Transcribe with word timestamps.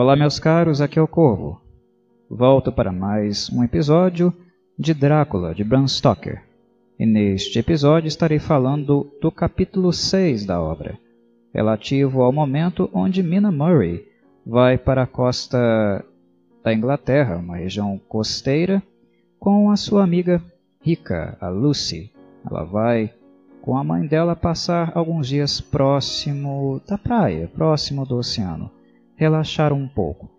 Olá, 0.00 0.16
meus 0.16 0.38
caros, 0.38 0.80
aqui 0.80 0.98
é 0.98 1.02
o 1.02 1.06
Corvo. 1.06 1.60
Volto 2.26 2.72
para 2.72 2.90
mais 2.90 3.50
um 3.50 3.62
episódio 3.62 4.32
de 4.78 4.94
Drácula, 4.94 5.54
de 5.54 5.62
Bram 5.62 5.86
Stoker. 5.86 6.42
E 6.98 7.04
neste 7.04 7.58
episódio 7.58 8.08
estarei 8.08 8.38
falando 8.38 9.12
do 9.20 9.30
capítulo 9.30 9.92
6 9.92 10.46
da 10.46 10.58
obra, 10.58 10.98
relativo 11.52 12.22
ao 12.22 12.32
momento 12.32 12.88
onde 12.94 13.22
Mina 13.22 13.52
Murray 13.52 14.08
vai 14.46 14.78
para 14.78 15.02
a 15.02 15.06
costa 15.06 16.02
da 16.64 16.72
Inglaterra, 16.72 17.36
uma 17.36 17.58
região 17.58 18.00
costeira, 18.08 18.82
com 19.38 19.70
a 19.70 19.76
sua 19.76 20.02
amiga 20.02 20.42
rica, 20.80 21.36
a 21.38 21.50
Lucy. 21.50 22.10
Ela 22.50 22.64
vai 22.64 23.12
com 23.60 23.76
a 23.76 23.84
mãe 23.84 24.06
dela 24.06 24.34
passar 24.34 24.92
alguns 24.94 25.28
dias 25.28 25.60
próximo 25.60 26.80
da 26.88 26.96
praia, 26.96 27.50
próximo 27.54 28.06
do 28.06 28.16
oceano, 28.16 28.70
relaxar 29.20 29.70
um 29.70 29.86
pouco. 29.86 30.30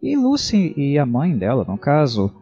E 0.00 0.16
Lucy 0.16 0.72
e 0.76 0.96
a 0.96 1.04
mãe 1.04 1.36
dela, 1.36 1.64
no 1.66 1.76
caso, 1.76 2.32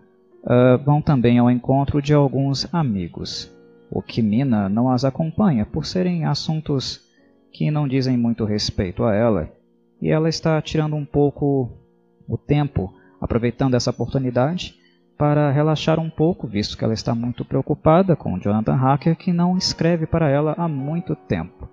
uh, 0.44 0.76
vão 0.84 1.00
também 1.00 1.38
ao 1.38 1.50
encontro 1.50 2.02
de 2.02 2.12
alguns 2.12 2.68
amigos. 2.72 3.50
O 3.90 4.02
que 4.02 4.20
Mina 4.20 4.68
não 4.68 4.90
as 4.90 5.06
acompanha 5.06 5.64
por 5.64 5.86
serem 5.86 6.26
assuntos 6.26 7.00
que 7.50 7.70
não 7.70 7.88
dizem 7.88 8.14
muito 8.14 8.44
respeito 8.44 9.04
a 9.04 9.14
ela, 9.14 9.50
e 10.02 10.10
ela 10.10 10.28
está 10.28 10.60
tirando 10.60 10.94
um 10.94 11.04
pouco 11.06 11.70
o 12.28 12.36
tempo, 12.36 12.92
aproveitando 13.18 13.74
essa 13.74 13.88
oportunidade 13.88 14.74
para 15.16 15.50
relaxar 15.50 15.98
um 15.98 16.10
pouco, 16.10 16.46
visto 16.46 16.76
que 16.76 16.84
ela 16.84 16.92
está 16.92 17.14
muito 17.14 17.42
preocupada 17.42 18.14
com 18.14 18.38
Jonathan 18.38 18.74
Hacker, 18.74 19.16
que 19.16 19.32
não 19.32 19.56
escreve 19.56 20.06
para 20.06 20.28
ela 20.28 20.54
há 20.58 20.68
muito 20.68 21.16
tempo. 21.16 21.66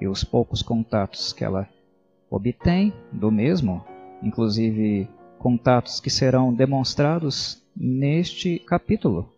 E 0.00 0.08
os 0.08 0.24
poucos 0.24 0.60
contatos 0.60 1.32
que 1.32 1.44
ela 1.44 1.68
obtém 2.30 2.92
do 3.10 3.30
mesmo, 3.30 3.84
inclusive 4.22 5.08
contatos 5.38 5.98
que 6.00 6.10
serão 6.10 6.54
demonstrados 6.54 7.62
neste 7.76 8.58
capítulo, 8.58 9.28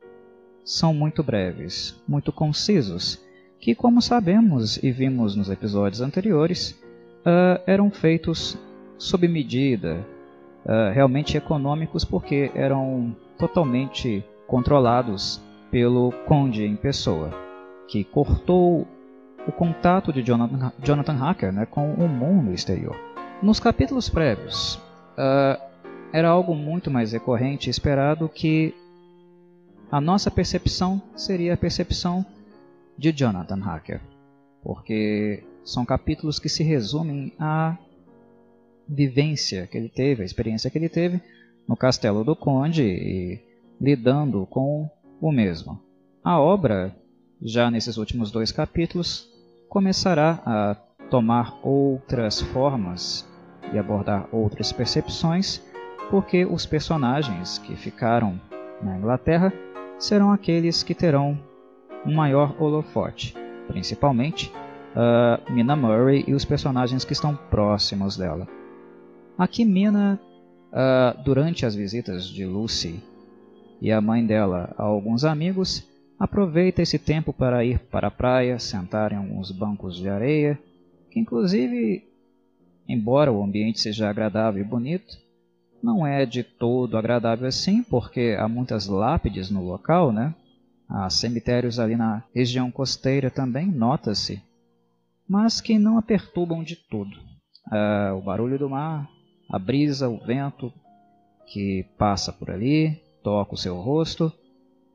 são 0.65 0.93
muito 0.93 1.23
breves, 1.23 2.01
muito 2.07 2.33
concisos, 2.33 3.21
que, 3.59 3.75
como 3.75 4.03
sabemos 4.03 4.83
e 4.83 4.91
vimos 4.91 5.37
nos 5.37 5.49
episódios 5.49 6.01
anteriores, 6.01 6.73
uh, 7.21 7.63
eram 7.67 7.91
feitos 7.91 8.59
sob 8.99 9.27
medida, 9.29 10.05
uh, 10.65 10.93
realmente 10.93 11.37
econômicos, 11.37 12.05
porque 12.05 12.51
eram 12.55 13.17
totalmente 13.39 14.25
controlados 14.47 15.41
pelo 15.71 16.13
conde 16.27 16.65
em 16.65 16.77
pessoa, 16.77 17.31
que 17.89 18.05
cortou 18.05 18.87
o 19.47 19.53
contato 19.53 20.13
de 20.13 20.23
Jonathan, 20.23 20.73
Jonathan 20.83 21.15
Hacker 21.15 21.53
né, 21.53 21.67
com 21.67 21.95
o 21.95 22.09
mundo 22.09 22.53
exterior. 22.53 22.97
Nos 23.43 23.59
capítulos 23.59 24.09
prévios, 24.09 24.77
uh, 25.17 25.61
era 26.13 26.29
algo 26.29 26.55
muito 26.55 26.91
mais 26.91 27.13
recorrente 27.13 27.69
e 27.69 27.71
esperado 27.71 28.29
que 28.29 28.75
a 29.91 30.01
nossa 30.01 30.31
percepção 30.31 31.03
seria 31.17 31.55
a 31.55 31.57
percepção 31.57 32.25
de 32.97 33.13
Jonathan 33.13 33.61
Hacker, 33.61 34.01
porque 34.63 35.43
são 35.65 35.85
capítulos 35.85 36.39
que 36.39 36.49
se 36.49 36.63
resumem 36.63 37.33
à 37.39 37.77
vivência 38.89 39.67
que 39.67 39.77
ele 39.77 39.89
teve, 39.89 40.23
a 40.23 40.27
experiência 40.27 40.71
que 40.71 40.79
ele 40.79 40.89
teve 40.89 41.21
no 41.69 41.77
Castelo 41.77 42.25
do 42.25 42.37
Conde 42.37 42.83
e 42.83 43.41
lidando 43.81 44.47
com 44.47 44.89
o 45.21 45.33
mesmo. 45.33 45.81
A 46.23 46.39
obra, 46.39 46.95
já 47.41 47.71
nesses 47.71 47.97
últimos 47.97 48.31
dois 48.31 48.53
capítulos, 48.53 49.32
começará 49.73 50.39
a 50.45 50.77
tomar 51.09 51.59
outras 51.63 52.43
formas 52.43 53.27
e 53.73 53.79
abordar 53.79 54.29
outras 54.31 54.71
percepções, 54.71 55.63
porque 56.11 56.45
os 56.45 56.67
personagens 56.67 57.57
que 57.57 57.75
ficaram 57.75 58.39
na 58.83 58.99
Inglaterra 58.99 59.51
serão 59.99 60.31
aqueles 60.31 60.83
que 60.83 60.95
terão 60.95 61.41
um 62.05 62.15
maior 62.15 62.55
holofote, 62.61 63.35
principalmente 63.67 64.53
uh, 64.95 65.51
Mina 65.51 65.75
Murray 65.75 66.23
e 66.29 66.35
os 66.35 66.45
personagens 66.45 67.03
que 67.03 67.15
estão 67.15 67.35
próximos 67.35 68.15
dela. 68.15 68.47
Aqui 69.39 69.65
Mina 69.65 70.21
uh, 70.71 71.23
durante 71.25 71.65
as 71.65 71.75
visitas 71.75 72.27
de 72.27 72.45
Lucy 72.45 73.03
e 73.81 73.91
a 73.91 74.03
mãe 74.03 74.27
dela 74.27 74.75
a 74.77 74.83
alguns 74.83 75.25
amigos, 75.25 75.83
aproveita 76.23 76.81
esse 76.81 77.01
tempo 77.01 77.33
para 77.33 77.65
ir 77.65 77.81
para 77.91 78.07
a 78.07 78.11
praia, 78.11 78.57
sentar 78.57 79.11
em 79.11 79.17
alguns 79.17 79.51
bancos 79.51 79.97
de 79.97 80.09
areia, 80.09 80.57
que 81.11 81.19
inclusive, 81.19 82.05
embora 82.89 83.33
o 83.33 83.43
ambiente 83.43 83.81
seja 83.81 84.09
agradável 84.09 84.63
e 84.63 84.65
bonito, 84.65 85.19
não 85.83 86.07
é 86.07 86.25
de 86.25 86.45
todo 86.45 86.97
agradável 86.97 87.49
assim, 87.49 87.83
porque 87.83 88.37
há 88.39 88.47
muitas 88.47 88.87
lápides 88.87 89.51
no 89.51 89.65
local, 89.65 90.13
né? 90.13 90.33
Há 90.89 91.11
cemitérios 91.11 91.81
ali 91.81 91.97
na 91.97 92.23
região 92.33 92.71
costeira 92.71 93.29
também, 93.29 93.67
nota-se, 93.67 94.41
mas 95.29 95.61
que 95.61 95.77
não 95.77 95.99
a 95.99 96.03
perturbam 96.03 96.63
de 96.63 96.77
tudo. 96.77 97.17
Uh, 97.67 98.15
o 98.17 98.21
barulho 98.21 98.61
do 98.61 98.71
mar, 98.71 99.09
a 99.51 99.59
brisa, 99.59 100.09
o 100.09 100.25
vento 100.25 100.73
que 101.49 101.85
passa 101.99 102.33
por 102.33 102.49
ali, 102.49 103.03
toca 103.25 103.55
o 103.55 103.59
seu 103.59 103.75
rosto, 103.81 104.33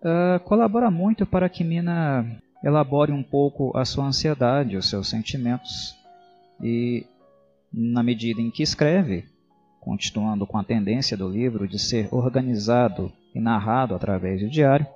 uh, 0.07 0.39
colabora 0.43 0.89
muito 0.89 1.25
para 1.25 1.49
que 1.49 1.63
Mina 1.63 2.25
elabore 2.63 3.11
um 3.11 3.23
pouco 3.23 3.77
a 3.77 3.85
sua 3.85 4.05
ansiedade, 4.05 4.77
os 4.77 4.89
seus 4.89 5.09
sentimentos. 5.09 5.95
E, 6.61 7.05
na 7.71 8.01
medida 8.01 8.41
em 8.41 8.49
que 8.49 8.63
escreve, 8.63 9.25
continuando 9.79 10.47
com 10.47 10.57
a 10.57 10.63
tendência 10.63 11.15
do 11.15 11.29
livro 11.29 11.67
de 11.67 11.77
ser 11.77 12.07
organizado 12.11 13.11
e 13.35 13.39
narrado 13.39 13.93
através 13.93 14.39
de 14.39 14.49
diário, 14.49 14.87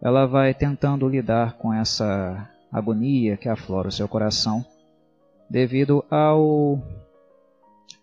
ela 0.00 0.26
vai 0.26 0.54
tentando 0.54 1.08
lidar 1.08 1.58
com 1.58 1.72
essa 1.72 2.48
agonia 2.72 3.36
que 3.36 3.48
aflora 3.48 3.88
o 3.88 3.92
seu 3.92 4.08
coração 4.08 4.64
devido 5.48 6.04
ao 6.10 6.80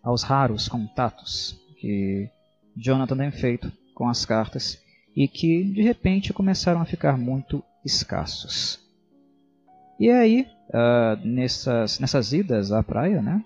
aos 0.03 0.23
raros 0.23 0.69
contatos 0.69 1.59
que 1.77 2.29
Jonathan 2.77 3.17
tem 3.17 3.31
feito 3.31 3.71
com 3.93 4.07
as 4.07 4.23
cartas 4.23 4.79
e 5.19 5.27
que 5.27 5.65
de 5.65 5.81
repente 5.81 6.31
começaram 6.31 6.79
a 6.79 6.85
ficar 6.85 7.17
muito 7.17 7.61
escassos. 7.83 8.79
E 9.99 10.07
é 10.07 10.17
aí, 10.17 10.47
uh, 10.69 11.27
nessas, 11.27 11.99
nessas 11.99 12.31
idas 12.31 12.71
à 12.71 12.81
praia, 12.81 13.21
né, 13.21 13.43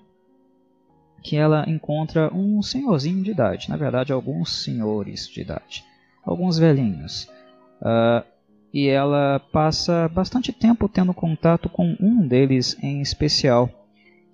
que 1.23 1.35
ela 1.35 1.67
encontra 1.67 2.31
um 2.31 2.61
senhorzinho 2.61 3.23
de 3.23 3.31
idade, 3.31 3.71
na 3.71 3.75
verdade, 3.75 4.13
alguns 4.13 4.63
senhores 4.63 5.27
de 5.27 5.41
idade, 5.41 5.83
alguns 6.23 6.59
velhinhos. 6.59 7.23
Uh, 7.81 8.23
e 8.71 8.87
ela 8.87 9.39
passa 9.51 10.07
bastante 10.09 10.53
tempo 10.53 10.87
tendo 10.87 11.11
contato 11.11 11.69
com 11.69 11.97
um 11.99 12.27
deles 12.27 12.77
em 12.83 13.01
especial, 13.01 13.67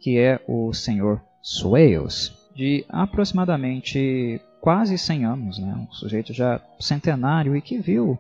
que 0.02 0.18
é 0.18 0.42
o 0.46 0.74
senhor 0.74 1.22
Swales, 1.42 2.34
de 2.54 2.84
aproximadamente 2.90 4.42
quase 4.59 4.97
100 4.97 5.25
anos, 5.25 5.59
né? 5.59 5.74
um 5.74 5.92
sujeito 5.92 6.34
já 6.34 6.62
centenário 6.80 7.56
e 7.56 7.62
que 7.62 7.78
viu 7.78 8.18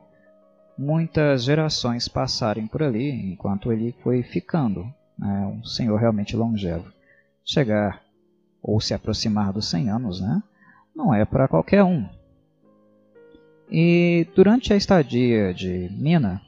muitas 0.77 1.43
gerações 1.43 2.07
passarem 2.07 2.65
por 2.65 2.81
ali 2.81 3.09
enquanto 3.09 3.71
ele 3.71 3.93
foi 4.01 4.23
ficando, 4.23 4.91
né? 5.17 5.45
um 5.47 5.63
senhor 5.63 5.99
realmente 5.99 6.35
longevo. 6.35 6.91
Chegar 7.45 8.01
ou 8.61 8.79
se 8.79 8.93
aproximar 8.93 9.51
dos 9.51 9.69
100 9.69 9.89
anos 9.89 10.21
né? 10.21 10.41
não 10.95 11.13
é 11.13 11.25
para 11.25 11.47
qualquer 11.47 11.83
um. 11.83 12.07
E 13.71 14.27
durante 14.35 14.73
a 14.73 14.75
estadia 14.75 15.53
de 15.53 15.89
Mina, 15.91 16.41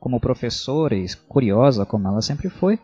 como 0.00 0.18
professora 0.18 0.94
e 0.94 1.06
curiosa 1.28 1.84
como 1.84 2.08
ela 2.08 2.22
sempre 2.22 2.48
foi, 2.48 2.78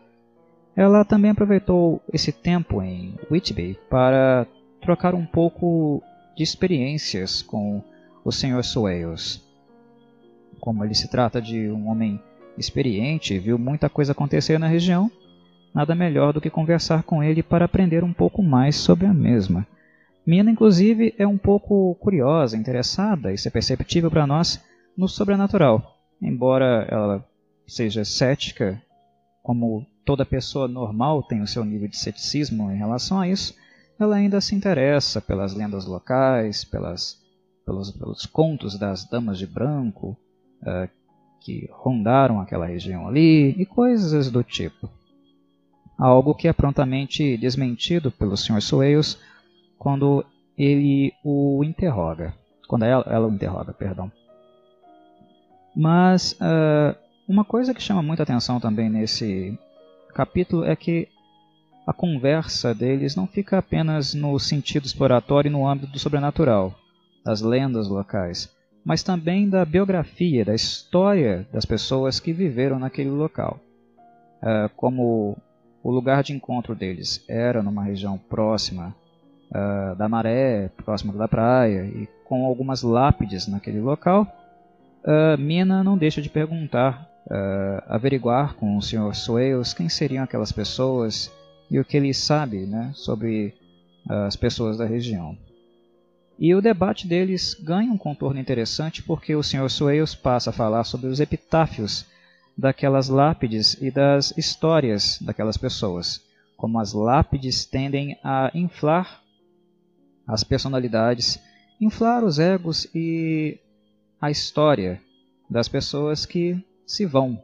ela 0.75 1.03
também 1.03 1.31
aproveitou 1.31 2.01
esse 2.13 2.31
tempo 2.31 2.81
em 2.81 3.15
Whitby 3.29 3.77
para 3.89 4.45
trocar 4.81 5.13
um 5.13 5.25
pouco 5.25 6.01
de 6.39 6.43
experiências 6.43 7.41
com 7.41 7.83
o 8.23 8.31
Sr. 8.31 8.63
Swales. 8.63 9.43
Como 10.57 10.85
ele 10.85 10.95
se 10.95 11.09
trata 11.09 11.41
de 11.41 11.69
um 11.69 11.89
homem 11.89 12.17
experiente 12.57 13.37
viu 13.37 13.59
muita 13.59 13.89
coisa 13.89 14.13
acontecer 14.13 14.57
na 14.57 14.65
região, 14.65 15.11
nada 15.75 15.93
melhor 15.93 16.31
do 16.31 16.39
que 16.39 16.49
conversar 16.49 17.03
com 17.03 17.21
ele 17.21 17.43
para 17.43 17.65
aprender 17.65 18.05
um 18.05 18.13
pouco 18.13 18.41
mais 18.41 18.77
sobre 18.77 19.05
a 19.05 19.13
mesma. 19.13 19.67
Mina, 20.25 20.49
inclusive, 20.49 21.13
é 21.17 21.27
um 21.27 21.37
pouco 21.37 21.95
curiosa, 21.95 22.55
interessada, 22.55 23.33
isso 23.33 23.49
é 23.49 23.51
perceptível 23.51 24.09
para 24.09 24.25
nós, 24.25 24.63
no 24.97 25.09
sobrenatural. 25.09 25.97
Embora 26.21 26.87
ela 26.89 27.25
seja 27.67 28.05
cética, 28.05 28.81
como 29.43 29.85
toda 30.05 30.25
pessoa 30.25 30.69
normal 30.69 31.21
tem 31.21 31.41
o 31.41 31.47
seu 31.47 31.65
nível 31.65 31.89
de 31.89 31.97
ceticismo 31.97 32.71
em 32.71 32.77
relação 32.77 33.19
a 33.19 33.27
isso, 33.27 33.58
ela 33.99 34.15
ainda 34.15 34.39
se 34.39 34.55
interessa 34.55 35.19
pelas 35.19 35.53
lendas 35.53 35.85
locais, 35.85 36.63
pelas, 36.63 37.19
pelos, 37.65 37.91
pelos 37.91 38.25
contos 38.25 38.79
das 38.79 39.03
damas 39.03 39.37
de 39.37 39.45
branco 39.45 40.17
uh, 40.61 40.89
que 41.41 41.67
rondaram 41.71 42.39
aquela 42.39 42.65
região 42.65 43.07
ali 43.07 43.51
e 43.51 43.65
coisas 43.65 44.31
do 44.31 44.43
tipo. 44.43 44.89
Algo 45.97 46.33
que 46.33 46.47
é 46.47 46.53
prontamente 46.53 47.37
desmentido 47.37 48.09
pelo 48.09 48.37
Sr. 48.37 48.61
Swales 48.61 49.19
quando 49.77 50.25
ele 50.57 51.13
o 51.23 51.61
interroga. 51.63 52.33
Quando 52.67 52.83
ela, 52.83 53.03
ela 53.09 53.27
o 53.27 53.33
interroga, 53.33 53.73
perdão. 53.73 54.09
Mas 55.75 56.33
uh, 56.33 56.95
uma 57.27 57.43
coisa 57.43 57.73
que 57.73 57.81
chama 57.81 58.01
muita 58.01 58.23
atenção 58.23 58.59
também 58.59 58.89
nesse 58.89 59.57
capítulo 60.13 60.63
é 60.63 60.75
que 60.75 61.09
a 61.89 61.93
conversa 61.93 62.71
deles 62.71 63.15
não 63.15 63.25
fica 63.25 63.57
apenas 63.57 64.13
no 64.13 64.37
sentido 64.37 64.85
exploratório 64.85 65.49
e 65.49 65.51
no 65.51 65.67
âmbito 65.67 65.91
do 65.91 65.97
sobrenatural, 65.97 66.75
das 67.25 67.41
lendas 67.41 67.87
locais, 67.87 68.47
mas 68.85 69.01
também 69.01 69.49
da 69.49 69.65
biografia, 69.65 70.45
da 70.45 70.53
história 70.53 71.47
das 71.51 71.65
pessoas 71.65 72.19
que 72.19 72.31
viveram 72.31 72.77
naquele 72.77 73.09
local. 73.09 73.59
Uh, 74.37 74.69
como 74.75 75.35
o 75.81 75.89
lugar 75.89 76.21
de 76.21 76.31
encontro 76.31 76.75
deles 76.75 77.25
era 77.27 77.63
numa 77.63 77.83
região 77.83 78.19
próxima 78.19 78.95
uh, 79.49 79.95
da 79.95 80.07
maré, 80.07 80.69
próxima 80.85 81.11
da 81.13 81.27
praia, 81.27 81.85
e 81.85 82.07
com 82.23 82.45
algumas 82.45 82.83
lápides 82.83 83.47
naquele 83.47 83.79
local, 83.79 84.27
uh, 85.03 85.41
Mina 85.41 85.83
não 85.83 85.97
deixa 85.97 86.21
de 86.21 86.29
perguntar, 86.29 87.09
averiguar 87.87 88.55
com 88.55 88.75
o 88.75 88.81
Sr. 88.81 89.13
Swales 89.13 89.71
quem 89.71 89.87
seriam 89.87 90.23
aquelas 90.23 90.51
pessoas 90.51 91.31
e 91.69 91.79
o 91.79 91.85
que 91.85 91.97
ele 91.97 92.13
sabe 92.13 92.65
né, 92.65 92.91
sobre 92.95 93.53
as 94.07 94.35
pessoas 94.35 94.77
da 94.77 94.85
região. 94.85 95.37
E 96.37 96.55
o 96.55 96.61
debate 96.61 97.05
deles 97.05 97.53
ganha 97.53 97.91
um 97.91 97.97
contorno 97.97 98.39
interessante 98.39 99.03
porque 99.03 99.35
o 99.35 99.43
Sr. 99.43 99.69
Swales 99.69 100.15
passa 100.15 100.51
a 100.51 100.53
falar 100.53 100.85
sobre 100.85 101.07
os 101.07 101.19
epitáfios 101.19 102.05
daquelas 102.57 103.09
lápides 103.09 103.73
e 103.81 103.91
das 103.91 104.35
histórias 104.37 105.19
daquelas 105.21 105.57
pessoas, 105.57 106.21
como 106.55 106.79
as 106.79 106.93
lápides 106.93 107.65
tendem 107.65 108.17
a 108.23 108.51
inflar 108.53 109.21
as 110.25 110.43
personalidades, 110.43 111.39
inflar 111.79 112.23
os 112.23 112.39
egos 112.39 112.87
e 112.93 113.59
a 114.21 114.29
história 114.29 115.01
das 115.49 115.67
pessoas 115.67 116.25
que 116.25 116.63
se 116.85 117.05
vão, 117.05 117.41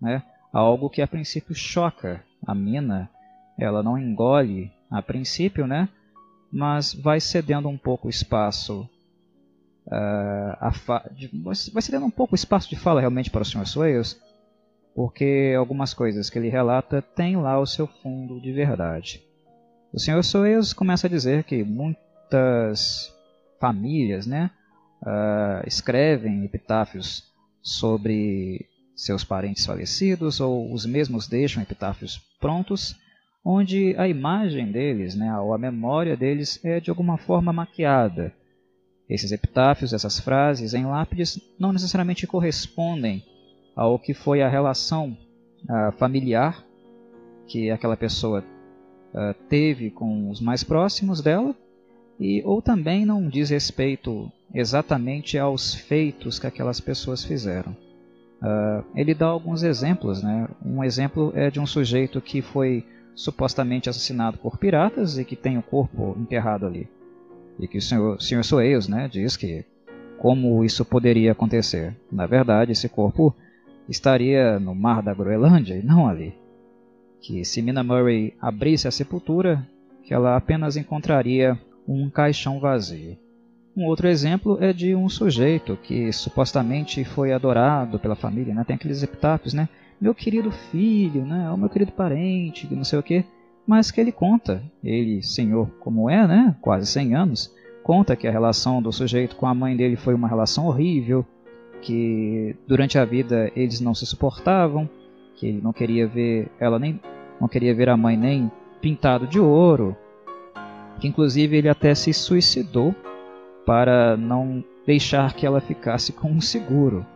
né? 0.00 0.22
Algo 0.52 0.90
que 0.90 1.02
a 1.02 1.06
princípio 1.06 1.54
choca 1.54 2.24
a 2.46 2.54
mina, 2.54 3.08
ela 3.58 3.82
não 3.82 3.98
engole 3.98 4.70
a 4.90 5.02
princípio, 5.02 5.66
né? 5.66 5.88
Mas 6.52 6.94
vai 6.94 7.20
cedendo 7.20 7.68
um 7.68 7.78
pouco 7.78 8.06
o 8.06 8.10
espaço 8.10 8.88
Uh, 9.86 10.56
vai 11.72 11.82
cedendo 11.82 12.06
um 12.06 12.10
pouco 12.10 12.34
espaço 12.34 12.70
de 12.70 12.76
fala 12.76 13.00
realmente 13.00 13.30
para 13.30 13.42
o 13.42 13.44
Sr. 13.44 13.66
Swales, 13.66 14.18
porque 14.94 15.54
algumas 15.58 15.92
coisas 15.92 16.30
que 16.30 16.38
ele 16.38 16.48
relata 16.48 17.02
têm 17.02 17.36
lá 17.36 17.58
o 17.58 17.66
seu 17.66 17.86
fundo 17.86 18.40
de 18.40 18.52
verdade. 18.52 19.22
O 19.92 19.98
Sr. 19.98 20.24
Soeiros 20.24 20.72
começa 20.72 21.06
a 21.06 21.10
dizer 21.10 21.44
que 21.44 21.62
muitas 21.62 23.12
famílias 23.60 24.26
né, 24.26 24.50
uh, 25.02 25.66
escrevem 25.66 26.44
epitáfios 26.44 27.22
sobre 27.62 28.66
seus 28.96 29.22
parentes 29.22 29.66
falecidos 29.66 30.40
ou 30.40 30.72
os 30.72 30.86
mesmos 30.86 31.28
deixam 31.28 31.62
epitáfios 31.62 32.18
prontos, 32.40 32.96
onde 33.44 33.94
a 33.98 34.08
imagem 34.08 34.72
deles, 34.72 35.14
né, 35.14 35.38
ou 35.38 35.52
a 35.52 35.58
memória 35.58 36.16
deles 36.16 36.58
é 36.64 36.80
de 36.80 36.88
alguma 36.90 37.18
forma 37.18 37.52
maquiada. 37.52 38.32
Esses 39.08 39.32
epitáfios, 39.32 39.92
essas 39.92 40.18
frases 40.18 40.72
em 40.72 40.86
lápides, 40.86 41.38
não 41.58 41.72
necessariamente 41.72 42.26
correspondem 42.26 43.22
ao 43.76 43.98
que 43.98 44.14
foi 44.14 44.40
a 44.40 44.48
relação 44.48 45.16
uh, 45.64 45.92
familiar 45.98 46.64
que 47.46 47.70
aquela 47.70 47.96
pessoa 47.96 48.42
uh, 49.12 49.34
teve 49.48 49.90
com 49.90 50.30
os 50.30 50.40
mais 50.40 50.64
próximos 50.64 51.20
dela, 51.20 51.54
e 52.18 52.42
ou 52.44 52.62
também 52.62 53.04
não 53.04 53.28
diz 53.28 53.50
respeito 53.50 54.30
exatamente 54.54 55.36
aos 55.36 55.74
feitos 55.74 56.38
que 56.38 56.46
aquelas 56.46 56.80
pessoas 56.80 57.24
fizeram. 57.24 57.76
Uh, 58.40 58.84
ele 58.94 59.14
dá 59.14 59.26
alguns 59.26 59.62
exemplos. 59.62 60.22
Né? 60.22 60.48
Um 60.64 60.82
exemplo 60.84 61.32
é 61.34 61.50
de 61.50 61.58
um 61.58 61.66
sujeito 61.66 62.20
que 62.20 62.40
foi 62.40 62.84
supostamente 63.14 63.88
assassinado 63.88 64.38
por 64.38 64.58
piratas 64.58 65.18
e 65.18 65.24
que 65.24 65.36
tem 65.36 65.56
o 65.56 65.62
corpo 65.62 66.16
enterrado 66.18 66.66
ali. 66.66 66.88
E 67.58 67.68
que 67.68 67.78
o 67.78 67.82
senhor, 67.82 68.20
senhor 68.20 68.44
Soeiros 68.44 68.88
né, 68.88 69.08
diz 69.08 69.36
que 69.36 69.64
como 70.18 70.64
isso 70.64 70.84
poderia 70.84 71.32
acontecer. 71.32 71.94
Na 72.10 72.26
verdade, 72.26 72.72
esse 72.72 72.88
corpo 72.88 73.34
estaria 73.88 74.58
no 74.58 74.74
mar 74.74 75.02
da 75.02 75.14
Groenlândia 75.14 75.74
e 75.74 75.82
não 75.82 76.08
ali. 76.08 76.34
Que 77.20 77.44
se 77.44 77.62
Mina 77.62 77.84
Murray 77.84 78.34
abrisse 78.40 78.88
a 78.88 78.90
sepultura, 78.90 79.66
que 80.02 80.12
ela 80.12 80.36
apenas 80.36 80.76
encontraria 80.76 81.58
um 81.86 82.08
caixão 82.10 82.58
vazio. 82.58 83.16
Um 83.76 83.86
outro 83.86 84.06
exemplo 84.06 84.56
é 84.62 84.72
de 84.72 84.94
um 84.94 85.08
sujeito 85.08 85.76
que 85.82 86.12
supostamente 86.12 87.04
foi 87.04 87.32
adorado 87.32 87.98
pela 87.98 88.14
família, 88.14 88.54
né? 88.54 88.64
tem 88.64 88.76
aqueles 88.76 89.02
epitáfios, 89.02 89.52
né? 89.52 89.68
Meu 90.04 90.14
querido 90.14 90.50
filho, 90.50 91.24
né? 91.24 91.50
O 91.50 91.56
meu 91.56 91.70
querido 91.70 91.90
parente, 91.90 92.68
não 92.74 92.84
sei 92.84 92.98
o 92.98 93.02
que. 93.02 93.24
Mas 93.66 93.90
que 93.90 93.98
ele 93.98 94.12
conta, 94.12 94.62
ele, 94.84 95.22
senhor 95.22 95.66
como 95.80 96.10
é, 96.10 96.26
né? 96.26 96.54
Quase 96.60 96.86
100 96.88 97.14
anos, 97.14 97.54
conta 97.82 98.14
que 98.14 98.28
a 98.28 98.30
relação 98.30 98.82
do 98.82 98.92
sujeito 98.92 99.34
com 99.34 99.46
a 99.46 99.54
mãe 99.54 99.74
dele 99.74 99.96
foi 99.96 100.12
uma 100.12 100.28
relação 100.28 100.66
horrível, 100.66 101.24
que 101.80 102.54
durante 102.68 102.98
a 102.98 103.04
vida 103.06 103.50
eles 103.56 103.80
não 103.80 103.94
se 103.94 104.04
suportavam, 104.04 104.86
que 105.36 105.46
ele 105.46 105.62
não 105.62 105.72
queria 105.72 106.06
ver 106.06 106.50
ela 106.60 106.78
nem 106.78 107.00
não 107.40 107.48
queria 107.48 107.74
ver 107.74 107.88
a 107.88 107.96
mãe 107.96 108.14
nem 108.14 108.52
pintado 108.82 109.26
de 109.26 109.40
ouro, 109.40 109.96
que 111.00 111.08
inclusive 111.08 111.56
ele 111.56 111.68
até 111.70 111.94
se 111.94 112.12
suicidou 112.12 112.94
para 113.64 114.18
não 114.18 114.62
deixar 114.86 115.32
que 115.32 115.46
ela 115.46 115.62
ficasse 115.62 116.12
com 116.12 116.30
um 116.30 116.42
seguro. 116.42 117.06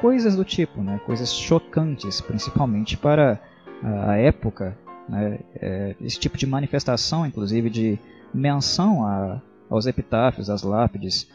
Coisas 0.00 0.36
do 0.36 0.44
tipo, 0.44 0.82
né? 0.82 1.00
coisas 1.04 1.32
chocantes, 1.32 2.20
principalmente 2.20 2.96
para 2.96 3.40
a 3.82 4.16
época. 4.16 4.76
Né? 5.08 5.40
É, 5.56 5.96
esse 6.00 6.18
tipo 6.18 6.36
de 6.36 6.46
manifestação, 6.46 7.26
inclusive 7.26 7.70
de 7.70 7.98
menção 8.32 9.04
a, 9.04 9.40
aos 9.68 9.86
epitáfios, 9.86 10.50
às 10.50 10.62
lápides, 10.62 11.28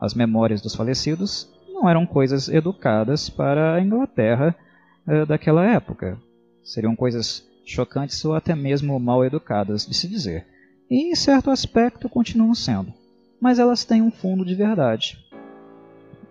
às 0.00 0.14
memórias 0.14 0.60
dos 0.60 0.74
falecidos, 0.74 1.48
não 1.68 1.88
eram 1.88 2.06
coisas 2.06 2.48
educadas 2.48 3.28
para 3.28 3.74
a 3.74 3.80
Inglaterra 3.80 4.54
uh, 5.06 5.26
daquela 5.26 5.64
época. 5.64 6.18
Seriam 6.62 6.96
coisas 6.96 7.46
chocantes 7.64 8.24
ou 8.24 8.34
até 8.34 8.54
mesmo 8.54 8.98
mal 8.98 9.24
educadas 9.24 9.86
de 9.86 9.94
se 9.94 10.08
dizer. 10.08 10.46
E 10.90 11.10
em 11.10 11.14
certo 11.14 11.50
aspecto 11.50 12.08
continuam 12.08 12.54
sendo. 12.54 12.92
Mas 13.40 13.58
elas 13.58 13.84
têm 13.84 14.02
um 14.02 14.10
fundo 14.10 14.44
de 14.44 14.54
verdade. 14.54 15.18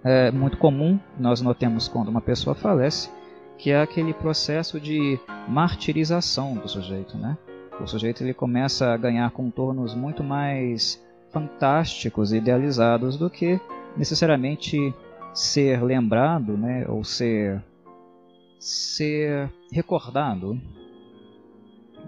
É 0.04 0.32
muito 0.32 0.58
comum 0.58 1.00
nós 1.18 1.42
notemos 1.42 1.88
quando 1.88 2.10
uma 2.10 2.22
pessoa 2.22 2.54
falece 2.54 3.10
que 3.58 3.72
é 3.72 3.82
aquele 3.82 4.14
processo 4.14 4.80
de 4.80 5.18
martirização 5.48 6.56
do 6.56 6.68
sujeito, 6.68 7.18
né? 7.18 7.38
O 7.80 7.88
sujeito 7.88 8.24
ele 8.24 8.34
começa 8.34 8.94
a 8.94 8.98
ganhar 8.98 9.30
contornos 9.32 9.96
muito 9.96 10.24
mais 10.24 11.02
fantásticos 11.32 12.34
e 12.34 12.38
idealizados 12.38 13.18
do 13.18 13.30
que 13.30 13.60
necessariamente 13.98 14.94
ser 15.34 15.82
lembrado, 15.84 16.56
né, 16.56 16.86
ou 16.88 17.04
ser 17.04 17.64
ser 18.60 19.52
recordado 19.72 20.60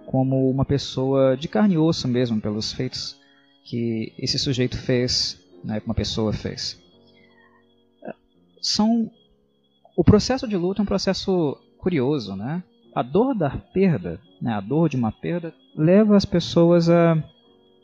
como 0.05 0.49
uma 0.49 0.63
pessoa 0.63 1.35
de 1.35 1.47
carne 1.47 1.73
e 1.73 1.77
osso 1.77 2.07
mesmo 2.07 2.39
pelos 2.39 2.71
feitos 2.71 3.19
que 3.63 4.13
esse 4.17 4.37
sujeito 4.37 4.77
fez, 4.77 5.41
né, 5.63 5.79
que 5.79 5.85
uma 5.85 5.95
pessoa 5.95 6.31
fez. 6.31 6.84
São 8.65 9.11
o 9.95 10.03
processo 10.03 10.47
de 10.47 10.57
luto 10.57 10.81
é 10.81 10.83
um 10.83 10.87
processo 10.87 11.55
curioso, 11.77 12.35
né? 12.35 12.63
A 12.95 13.03
dor 13.03 13.35
da 13.35 13.49
perda, 13.49 14.19
né, 14.41 14.53
a 14.53 14.59
dor 14.59 14.89
de 14.89 14.97
uma 14.97 15.11
perda 15.11 15.53
leva 15.75 16.15
as 16.17 16.25
pessoas 16.25 16.89
a 16.89 17.21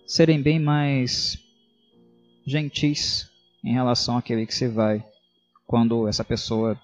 serem 0.08 0.42
bem 0.42 0.60
mais 0.60 1.38
gentis 2.46 3.30
em 3.64 3.74
relação 3.74 4.18
àquele 4.18 4.46
que 4.48 4.56
se 4.56 4.68
vai 4.68 5.06
quando 5.68 6.08
essa 6.08 6.24
pessoa 6.24 6.76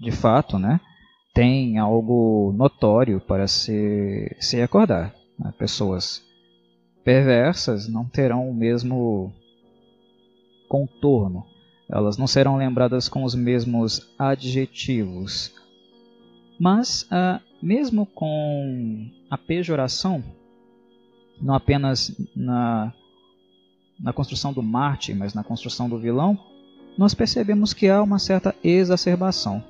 de 0.00 0.10
fato 0.10 0.58
né, 0.58 0.80
tem 1.32 1.78
algo 1.78 2.52
notório 2.56 3.20
para 3.20 3.46
se, 3.46 4.34
se 4.40 4.60
acordar. 4.60 5.14
Né? 5.38 5.52
Pessoas 5.56 6.22
perversas 7.04 7.86
não 7.86 8.04
terão 8.04 8.50
o 8.50 8.54
mesmo 8.54 9.32
contorno, 10.68 11.46
elas 11.92 12.16
não 12.16 12.26
serão 12.26 12.56
lembradas 12.56 13.06
com 13.06 13.22
os 13.22 13.34
mesmos 13.34 14.10
adjetivos. 14.18 15.52
Mas, 16.58 17.06
ah, 17.10 17.38
mesmo 17.62 18.06
com 18.06 19.10
a 19.30 19.36
pejoração, 19.36 20.24
não 21.40 21.54
apenas 21.54 22.10
na, 22.34 22.92
na 24.00 24.12
construção 24.12 24.52
do 24.54 24.62
Marte, 24.62 25.12
mas 25.12 25.34
na 25.34 25.44
construção 25.44 25.88
do 25.88 25.98
vilão, 25.98 26.38
nós 26.96 27.12
percebemos 27.12 27.74
que 27.74 27.88
há 27.88 28.02
uma 28.02 28.18
certa 28.18 28.54
exacerbação. 28.64 29.62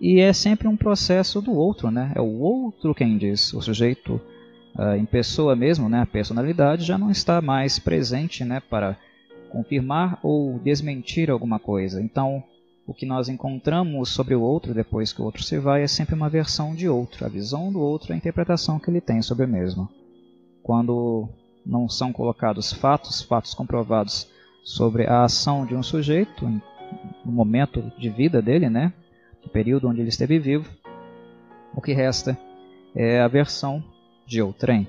E 0.00 0.20
é 0.20 0.32
sempre 0.32 0.66
um 0.66 0.76
processo 0.76 1.40
do 1.40 1.52
outro, 1.52 1.90
né? 1.90 2.12
É 2.14 2.20
o 2.20 2.38
outro 2.40 2.94
quem 2.94 3.16
diz. 3.16 3.52
O 3.52 3.60
sujeito 3.60 4.20
uh, 4.76 4.94
em 4.96 5.04
pessoa 5.04 5.54
mesmo, 5.54 5.88
né, 5.88 6.00
a 6.00 6.06
personalidade 6.06 6.84
já 6.84 6.96
não 6.96 7.10
está 7.10 7.40
mais 7.40 7.78
presente 7.78 8.44
né, 8.44 8.60
para 8.60 8.96
confirmar 9.48 10.18
ou 10.22 10.58
desmentir 10.58 11.30
alguma 11.30 11.58
coisa. 11.58 12.00
Então, 12.02 12.42
o 12.86 12.94
que 12.94 13.04
nós 13.04 13.28
encontramos 13.28 14.10
sobre 14.10 14.34
o 14.34 14.40
outro 14.40 14.72
depois 14.72 15.12
que 15.12 15.20
o 15.20 15.24
outro 15.24 15.42
se 15.42 15.58
vai 15.58 15.82
é 15.82 15.86
sempre 15.86 16.14
uma 16.14 16.28
versão 16.28 16.74
de 16.74 16.88
outro, 16.88 17.24
a 17.24 17.28
visão 17.28 17.70
do 17.70 17.80
outro, 17.80 18.12
a 18.12 18.16
interpretação 18.16 18.78
que 18.78 18.88
ele 18.88 19.00
tem 19.00 19.20
sobre 19.20 19.44
o 19.44 19.48
mesmo. 19.48 19.88
Quando 20.62 21.28
não 21.66 21.88
são 21.88 22.12
colocados 22.12 22.72
fatos, 22.72 23.20
fatos 23.20 23.52
comprovados 23.52 24.26
sobre 24.64 25.06
a 25.06 25.24
ação 25.24 25.66
de 25.66 25.74
um 25.74 25.82
sujeito 25.82 26.46
no 27.24 27.32
momento 27.32 27.92
de 27.98 28.08
vida 28.08 28.40
dele, 28.40 28.70
né, 28.70 28.92
no 29.44 29.50
período 29.50 29.88
onde 29.88 30.00
ele 30.00 30.08
esteve 30.08 30.38
vivo, 30.38 30.68
o 31.74 31.82
que 31.82 31.92
resta 31.92 32.38
é 32.94 33.20
a 33.20 33.28
versão 33.28 33.84
de 34.26 34.40
outrem. 34.40 34.88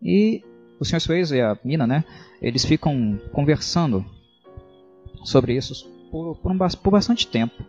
E 0.00 0.42
o 0.82 0.84
Sr. 0.84 1.00
Swayze 1.00 1.36
e 1.36 1.40
a 1.40 1.56
Mina, 1.64 1.86
né, 1.86 2.04
eles 2.40 2.64
ficam 2.64 3.18
conversando 3.32 4.04
sobre 5.22 5.54
isso 5.54 5.88
por, 6.10 6.36
por, 6.36 6.50
um, 6.50 6.58
por 6.58 6.90
bastante 6.90 7.26
tempo. 7.26 7.62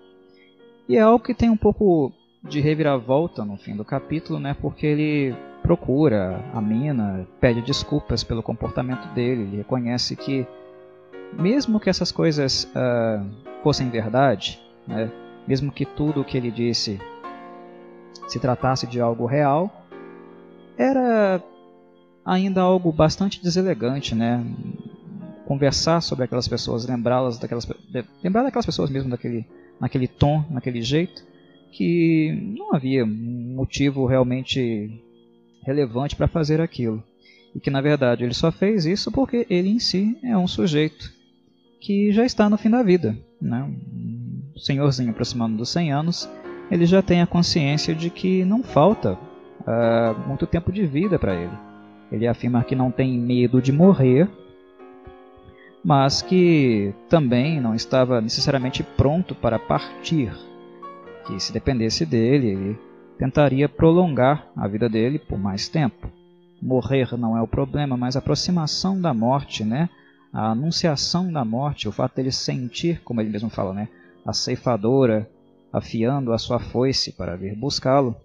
E 0.89 0.97
é 0.97 1.01
algo 1.01 1.23
que 1.23 1.33
tem 1.33 1.49
um 1.49 1.57
pouco 1.57 2.11
de 2.43 2.59
reviravolta 2.59 3.45
no 3.45 3.55
fim 3.57 3.75
do 3.75 3.85
capítulo, 3.85 4.39
né, 4.39 4.55
porque 4.59 4.87
ele 4.87 5.35
procura 5.61 6.43
a 6.53 6.59
Mina, 6.59 7.27
pede 7.39 7.61
desculpas 7.61 8.23
pelo 8.23 8.43
comportamento 8.43 9.07
dele, 9.13 9.43
ele 9.43 9.57
reconhece 9.57 10.15
que 10.15 10.45
mesmo 11.33 11.79
que 11.79 11.89
essas 11.89 12.11
coisas 12.11 12.65
uh, 12.75 13.25
fossem 13.61 13.89
verdade, 13.89 14.59
né, 14.87 15.09
mesmo 15.47 15.71
que 15.71 15.85
tudo 15.85 16.21
o 16.21 16.25
que 16.25 16.35
ele 16.35 16.51
disse 16.51 16.99
se 18.27 18.39
tratasse 18.39 18.87
de 18.87 18.99
algo 18.99 19.25
real, 19.25 19.71
era 20.77 21.41
ainda 22.25 22.61
algo 22.61 22.91
bastante 22.91 23.41
deselegante, 23.41 24.15
né? 24.15 24.43
Conversar 25.45 26.01
sobre 26.01 26.25
aquelas 26.25 26.47
pessoas, 26.47 26.87
lembrá-las 26.87 27.37
daquelas, 27.37 27.67
lembrar 28.23 28.43
daquelas 28.43 28.65
pessoas 28.65 28.89
mesmo 28.89 29.09
daquele, 29.09 29.45
naquele 29.79 30.07
tom, 30.07 30.45
naquele 30.49 30.81
jeito, 30.81 31.23
que 31.71 32.55
não 32.57 32.73
havia 32.73 33.05
motivo 33.05 34.05
realmente 34.05 35.01
relevante 35.65 36.15
para 36.15 36.27
fazer 36.27 36.61
aquilo. 36.61 37.03
E 37.55 37.59
que 37.59 37.69
na 37.69 37.81
verdade 37.81 38.23
ele 38.23 38.33
só 38.33 38.51
fez 38.51 38.85
isso 38.85 39.11
porque 39.11 39.45
ele 39.49 39.69
em 39.69 39.79
si 39.79 40.17
é 40.23 40.37
um 40.37 40.47
sujeito 40.47 41.11
que 41.79 42.11
já 42.11 42.25
está 42.25 42.49
no 42.49 42.57
fim 42.57 42.69
da 42.69 42.81
vida. 42.81 43.17
Né? 43.41 43.61
Um 43.63 44.57
senhorzinho 44.57 45.11
aproximando 45.11 45.57
dos 45.57 45.69
100 45.69 45.91
anos, 45.91 46.29
ele 46.71 46.85
já 46.85 47.01
tem 47.01 47.21
a 47.21 47.27
consciência 47.27 47.93
de 47.93 48.09
que 48.09 48.45
não 48.45 48.63
falta 48.63 49.13
uh, 49.13 50.27
muito 50.27 50.47
tempo 50.47 50.71
de 50.71 50.85
vida 50.85 51.19
para 51.19 51.35
ele. 51.35 51.72
Ele 52.11 52.27
afirma 52.27 52.63
que 52.63 52.75
não 52.75 52.91
tem 52.91 53.17
medo 53.17 53.61
de 53.61 53.71
morrer, 53.71 54.29
mas 55.83 56.21
que 56.21 56.93
também 57.09 57.59
não 57.59 57.75
estava 57.75 58.21
necessariamente 58.21 58.83
pronto 58.83 59.35
para 59.35 59.59
partir. 59.59 60.31
Que 61.25 61.39
se 61.39 61.51
dependesse 61.51 62.05
dele, 62.05 62.47
ele 62.47 62.79
tentaria 63.17 63.67
prolongar 63.67 64.47
a 64.55 64.67
vida 64.67 64.87
dele 64.87 65.19
por 65.19 65.37
mais 65.37 65.67
tempo. 65.67 66.09
Morrer 66.61 67.17
não 67.17 67.37
é 67.37 67.41
o 67.41 67.47
problema, 67.47 67.97
mas 67.97 68.15
a 68.15 68.19
aproximação 68.19 68.99
da 68.99 69.13
morte, 69.13 69.63
né? 69.63 69.89
a 70.31 70.49
anunciação 70.51 71.31
da 71.31 71.45
morte, 71.45 71.87
o 71.87 71.91
fato 71.91 72.15
dele 72.15 72.31
sentir, 72.31 73.01
como 73.03 73.21
ele 73.21 73.29
mesmo 73.29 73.49
fala, 73.49 73.73
né? 73.73 73.87
a 74.25 74.33
ceifadora 74.33 75.29
afiando 75.71 76.33
a 76.33 76.37
sua 76.37 76.59
foice 76.59 77.11
para 77.11 77.35
vir 77.35 77.55
buscá-lo, 77.55 78.15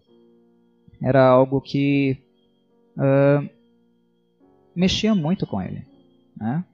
era 1.02 1.26
algo 1.26 1.60
que 1.60 2.18
uh, 2.96 3.48
mexia 4.78 5.12
muito 5.12 5.44
com 5.44 5.60
ele, 5.60 5.84
né? 6.36 6.64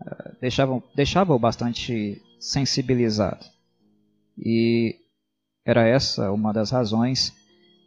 Uh, 0.00 0.36
deixava, 0.40 0.82
deixava-o 0.94 1.38
bastante 1.38 2.22
sensibilizado. 2.38 3.44
E 4.38 4.96
era 5.64 5.86
essa 5.86 6.30
uma 6.30 6.52
das 6.52 6.70
razões 6.70 7.34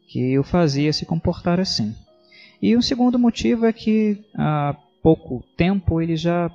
que 0.09 0.37
o 0.37 0.43
fazia 0.43 0.91
se 0.91 1.05
comportar 1.05 1.61
assim. 1.61 1.95
E 2.61 2.75
o 2.75 2.81
segundo 2.81 3.17
motivo 3.17 3.65
é 3.65 3.71
que 3.71 4.23
há 4.35 4.75
pouco 5.01 5.43
tempo 5.55 6.01
ele 6.01 6.17
já 6.17 6.51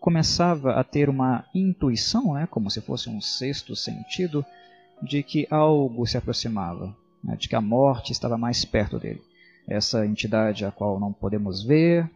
começava 0.00 0.74
a 0.74 0.84
ter 0.84 1.08
uma 1.08 1.44
intuição, 1.52 2.34
né, 2.34 2.46
como 2.48 2.70
se 2.70 2.80
fosse 2.80 3.10
um 3.10 3.20
sexto 3.20 3.74
sentido, 3.74 4.44
de 5.02 5.24
que 5.24 5.46
algo 5.50 6.06
se 6.06 6.16
aproximava, 6.16 6.96
né, 7.22 7.36
de 7.36 7.48
que 7.48 7.56
a 7.56 7.60
morte 7.60 8.12
estava 8.12 8.38
mais 8.38 8.64
perto 8.64 8.98
dele. 8.98 9.20
Essa 9.66 10.06
entidade 10.06 10.64
a 10.64 10.70
qual 10.70 10.98
não 10.98 11.12
podemos 11.12 11.62
ver, 11.62 12.08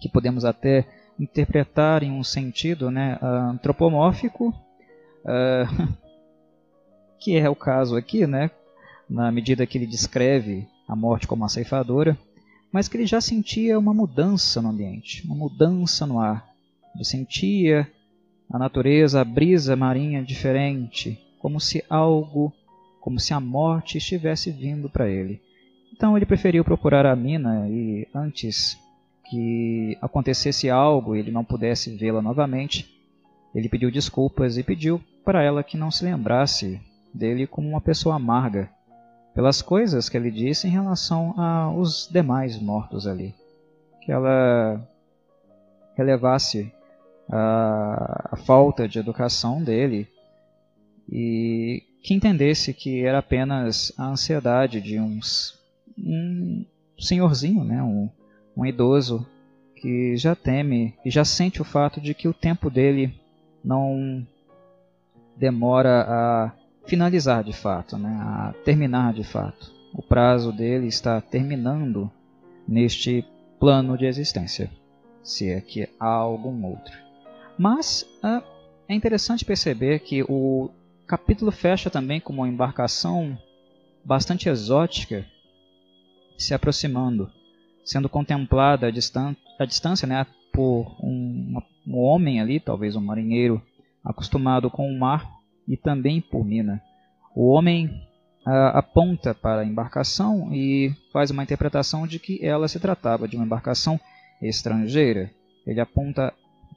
que 0.00 0.08
podemos 0.08 0.44
até 0.44 0.86
interpretar 1.18 2.02
em 2.02 2.12
um 2.12 2.22
sentido 2.22 2.90
né, 2.90 3.18
antropomórfico, 3.20 4.48
uh, 5.24 5.94
que 7.18 7.36
é 7.36 7.48
o 7.50 7.56
caso 7.56 7.96
aqui, 7.96 8.26
né, 8.26 8.50
na 9.08 9.32
medida 9.32 9.66
que 9.66 9.76
ele 9.76 9.86
descreve 9.86 10.66
a 10.86 10.94
morte 10.94 11.26
como 11.26 11.42
uma 11.42 11.48
ceifadora, 11.48 12.16
mas 12.70 12.86
que 12.86 12.96
ele 12.96 13.06
já 13.06 13.20
sentia 13.20 13.78
uma 13.78 13.94
mudança 13.94 14.60
no 14.60 14.68
ambiente, 14.68 15.24
uma 15.24 15.34
mudança 15.34 16.06
no 16.06 16.20
ar. 16.20 16.46
Ele 16.94 17.04
sentia 17.04 17.90
a 18.50 18.58
natureza, 18.58 19.20
a 19.20 19.24
brisa 19.24 19.74
marinha 19.74 20.22
diferente, 20.22 21.18
como 21.38 21.60
se 21.60 21.82
algo, 21.88 22.52
como 23.00 23.18
se 23.18 23.32
a 23.32 23.40
morte 23.40 23.98
estivesse 23.98 24.50
vindo 24.50 24.88
para 24.88 25.08
ele. 25.08 25.40
Então 25.92 26.16
ele 26.16 26.26
preferiu 26.26 26.64
procurar 26.64 27.06
a 27.06 27.16
mina 27.16 27.68
e 27.68 28.06
antes 28.14 28.78
que 29.28 29.98
acontecesse 30.00 30.70
algo 30.70 31.14
e 31.14 31.18
ele 31.18 31.30
não 31.30 31.44
pudesse 31.44 31.94
vê-la 31.96 32.22
novamente, 32.22 32.88
ele 33.54 33.68
pediu 33.68 33.90
desculpas 33.90 34.56
e 34.56 34.62
pediu 34.62 35.00
para 35.24 35.42
ela 35.42 35.62
que 35.62 35.76
não 35.76 35.90
se 35.90 36.04
lembrasse 36.04 36.80
dele 37.12 37.46
como 37.46 37.68
uma 37.68 37.80
pessoa 37.80 38.16
amarga 38.16 38.70
pelas 39.34 39.60
coisas 39.60 40.08
que 40.08 40.16
ele 40.16 40.30
disse 40.30 40.66
em 40.66 40.70
relação 40.70 41.38
aos 41.38 42.08
demais 42.10 42.58
mortos 42.58 43.06
ali. 43.06 43.34
Que 44.02 44.10
ela 44.10 44.80
relevasse 45.96 46.72
a, 47.30 48.30
a 48.32 48.36
falta 48.36 48.88
de 48.88 48.98
educação 48.98 49.62
dele 49.62 50.08
e 51.10 51.82
que 52.02 52.14
entendesse 52.14 52.72
que 52.72 53.04
era 53.04 53.18
apenas 53.18 53.92
a 53.98 54.06
ansiedade 54.06 54.80
de 54.80 54.98
uns, 54.98 55.58
um 55.98 56.64
senhorzinho, 56.98 57.64
né, 57.64 57.82
um, 57.82 58.08
um 58.58 58.66
idoso 58.66 59.24
que 59.76 60.16
já 60.16 60.34
teme 60.34 60.94
e 61.04 61.10
já 61.10 61.24
sente 61.24 61.62
o 61.62 61.64
fato 61.64 62.00
de 62.00 62.12
que 62.12 62.26
o 62.26 62.34
tempo 62.34 62.68
dele 62.68 63.14
não 63.64 64.26
demora 65.36 66.04
a 66.08 66.52
finalizar 66.84 67.44
de 67.44 67.52
fato, 67.52 67.96
né, 67.96 68.18
a 68.20 68.52
terminar 68.64 69.12
de 69.14 69.22
fato. 69.22 69.70
O 69.94 70.02
prazo 70.02 70.50
dele 70.50 70.88
está 70.88 71.20
terminando 71.20 72.10
neste 72.66 73.24
plano 73.60 73.96
de 73.96 74.06
existência, 74.06 74.68
se 75.22 75.48
é 75.48 75.60
que 75.60 75.88
há 75.98 76.08
algum 76.08 76.66
outro. 76.66 76.96
Mas 77.56 78.04
ah, 78.22 78.42
é 78.88 78.94
interessante 78.94 79.44
perceber 79.44 80.00
que 80.00 80.24
o 80.24 80.70
capítulo 81.06 81.52
fecha 81.52 81.88
também 81.88 82.20
com 82.20 82.32
uma 82.32 82.48
embarcação 82.48 83.38
bastante 84.04 84.48
exótica 84.48 85.24
se 86.36 86.54
aproximando, 86.54 87.30
sendo 87.88 88.06
contemplada 88.06 88.86
a, 88.86 88.90
distância 89.64 90.06
né, 90.06 90.26
por 90.52 90.94
um, 91.02 91.58
um 91.86 91.96
homem 91.96 92.38
ali, 92.38 92.60
talvez 92.60 92.94
um 92.94 93.00
marinheiro 93.00 93.62
acostumado 94.04 94.70
com 94.70 94.86
o 94.86 94.98
mar, 94.98 95.26
e 95.66 95.74
também 95.74 96.20
por 96.20 96.44
Mina. 96.44 96.82
O 97.34 97.48
homem 97.48 98.06
aponta 98.44 99.34
para 99.34 99.62
a 99.62 99.64
embarcação 99.64 100.52
e 100.52 100.94
faz 101.12 101.30
uma 101.30 101.42
interpretação 101.42 102.06
de 102.06 102.18
que 102.18 102.44
ela 102.44 102.68
se 102.68 102.78
tratava 102.78 103.26
de 103.26 103.36
uma 103.36 103.44
embarcação 103.44 103.98
estrangeira. 104.40 105.30
Ele 105.66 105.80
aponta 105.80 106.32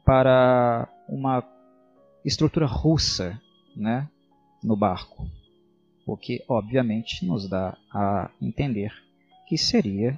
para 0.05 0.87
uma 1.09 1.43
estrutura 2.23 2.65
russa, 2.65 3.39
né, 3.75 4.07
no 4.63 4.77
barco, 4.77 5.27
o 6.05 6.15
que 6.15 6.41
obviamente 6.47 7.25
nos 7.25 7.49
dá 7.49 7.77
a 7.93 8.29
entender 8.41 8.93
que 9.47 9.57
seria 9.57 10.17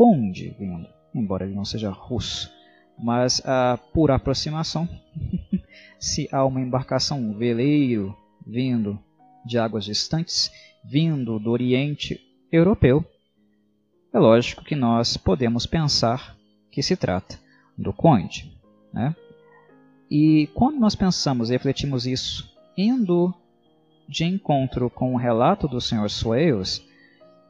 conde 0.00 0.56
vindo, 0.58 0.88
embora 1.14 1.44
ele 1.44 1.54
não 1.54 1.66
seja 1.66 1.90
russo. 1.90 2.50
Mas 2.98 3.42
ah, 3.44 3.78
por 3.92 4.10
aproximação, 4.10 4.88
se 6.00 6.26
há 6.32 6.42
uma 6.42 6.62
embarcação, 6.62 7.20
um 7.20 7.36
veleiro 7.36 8.16
vindo 8.46 8.98
de 9.44 9.58
águas 9.58 9.84
distantes, 9.84 10.50
vindo 10.82 11.38
do 11.38 11.50
Oriente 11.50 12.18
Europeu, 12.50 13.04
é 14.10 14.18
lógico 14.18 14.64
que 14.64 14.74
nós 14.74 15.18
podemos 15.18 15.66
pensar 15.66 16.34
que 16.70 16.82
se 16.82 16.96
trata 16.96 17.38
do 17.76 17.92
conde. 17.92 18.50
Né? 18.94 19.14
E 20.10 20.48
quando 20.54 20.80
nós 20.80 20.94
pensamos 20.94 21.50
e 21.50 21.52
refletimos 21.52 22.06
isso, 22.06 22.50
indo 22.74 23.34
de 24.08 24.24
encontro 24.24 24.88
com 24.88 25.12
o 25.12 25.18
relato 25.18 25.68
do 25.68 25.78
Sr. 25.78 26.08
Swales, 26.08 26.82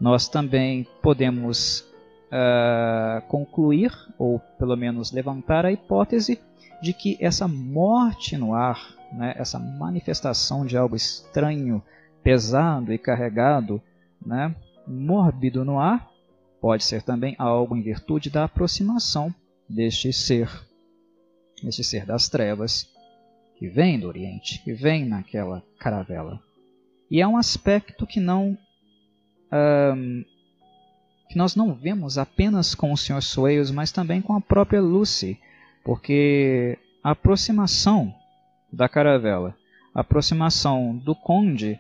nós 0.01 0.29
também 0.29 0.85
podemos 1.01 1.89
uh, 2.31 3.21
concluir, 3.29 3.93
ou 4.19 4.39
pelo 4.59 4.77
menos 4.77 5.13
levantar 5.13 5.67
a 5.67 5.73
hipótese 5.73 6.41
de 6.81 6.93
que 6.93 7.17
essa 7.21 7.47
morte 7.47 8.37
no 8.37 8.55
ar, 8.55 8.95
né, 9.13 9.35
essa 9.37 9.59
manifestação 9.59 10.65
de 10.65 10.77
algo 10.77 10.97
estranho, 10.97 11.83
pesado 12.23 12.93
e 12.93 12.99
carregado, 12.99 13.83
né, 14.25 14.55
mórbido 14.87 15.65
no 15.65 15.79
ar, 15.79 16.09
pode 16.61 16.85
ser 16.85 17.03
também 17.03 17.35
algo 17.39 17.77
em 17.77 17.83
virtude 17.83 18.31
da 18.31 18.45
aproximação 18.45 19.35
deste 19.69 20.13
ser, 20.13 20.51
este 21.65 21.85
ser 21.85 22.07
das 22.07 22.29
trevas, 22.29 22.89
que 23.57 23.69
vem 23.69 23.99
do 23.99 24.09
Oriente, 24.09 24.63
que 24.63 24.73
vem 24.73 25.07
naquela 25.07 25.63
caravela. 25.79 26.41
E 27.11 27.21
é 27.21 27.27
um 27.27 27.37
aspecto 27.37 28.07
que 28.07 28.21
não 28.21 28.57
um, 29.53 30.25
que 31.31 31.39
nós 31.39 31.55
não 31.55 31.73
vemos 31.73 32.19
apenas 32.19 32.75
com 32.75 32.93
o 32.93 32.97
Sr. 32.97 33.23
Swales, 33.23 33.71
mas 33.71 33.93
também 33.93 34.21
com 34.21 34.35
a 34.35 34.41
própria 34.41 34.83
Lucy, 34.83 35.39
porque 35.85 36.77
a 37.05 37.13
aproximação 37.13 38.13
da 38.73 38.89
caravela, 38.89 39.57
a 39.95 40.01
aproximação 40.01 40.97
do 40.97 41.15
conde, 41.15 41.79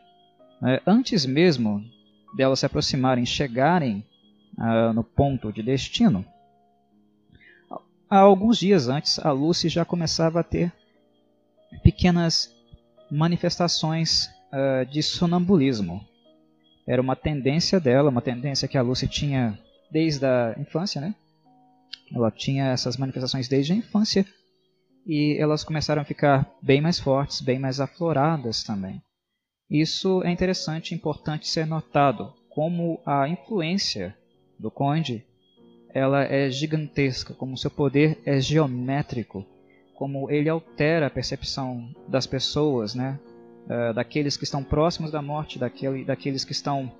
né, 0.62 0.78
antes 0.87 1.26
mesmo 1.26 1.85
delas 2.37 2.61
se 2.61 2.66
aproximarem, 2.66 3.26
chegarem 3.26 4.04
uh, 4.57 4.92
no 4.92 5.02
ponto 5.02 5.52
de 5.52 5.64
destino, 5.64 6.25
há 8.09 8.19
alguns 8.19 8.57
dias 8.57 8.88
antes 8.88 9.19
a 9.19 9.33
Lucy 9.33 9.69
já 9.69 9.85
começava 9.85 10.38
a 10.38 10.45
ter 10.45 10.73
pequenas 11.83 12.54
manifestações 13.11 14.26
uh, 14.52 14.87
de 14.87 15.02
sonambulismo. 15.02 16.07
Era 16.87 17.00
uma 17.00 17.16
tendência 17.16 17.78
dela, 17.78 18.10
uma 18.10 18.22
tendência 18.22 18.68
que 18.68 18.78
a 18.78 18.82
Lucy 18.82 19.06
tinha 19.06 19.58
desde 19.90 20.25
a 20.25 20.54
infância, 20.58 21.00
né? 21.00 21.14
Ela 22.14 22.30
tinha 22.30 22.70
essas 22.70 22.96
manifestações 22.96 23.49
desde 23.49 23.72
a 23.72 23.76
infância 23.76 24.26
e 25.06 25.37
elas 25.38 25.64
começaram 25.64 26.02
a 26.02 26.04
ficar 26.04 26.50
bem 26.62 26.80
mais 26.80 26.99
fortes, 26.99 27.40
bem 27.40 27.58
mais 27.58 27.80
afloradas 27.80 28.62
também. 28.62 29.00
Isso 29.70 30.22
é 30.25 30.30
interessante, 30.30 30.94
importante 30.94 31.46
ser 31.46 31.66
notado, 31.66 32.32
como 32.49 33.00
a 33.06 33.28
influência 33.28 34.16
do 34.58 34.70
conde 34.70 35.25
ela 35.94 36.25
é 36.25 36.50
gigantesca, 36.50 37.34
como 37.34 37.56
seu 37.56 37.70
poder 37.70 38.20
é 38.25 38.40
geométrico, 38.40 39.44
como 39.94 40.30
ele 40.30 40.49
altera 40.49 41.06
a 41.06 41.10
percepção 41.10 41.94
das 42.08 42.26
pessoas, 42.26 42.94
né? 42.94 43.18
Uh, 43.67 43.95
daqueles 43.95 44.37
que 44.37 44.45
estão 44.45 44.64
próximos 44.64 45.12
da 45.12 45.23
morte, 45.23 45.59
daquele, 45.59 46.05
daqueles 46.05 46.45
que 46.45 46.52
estão 46.52 46.90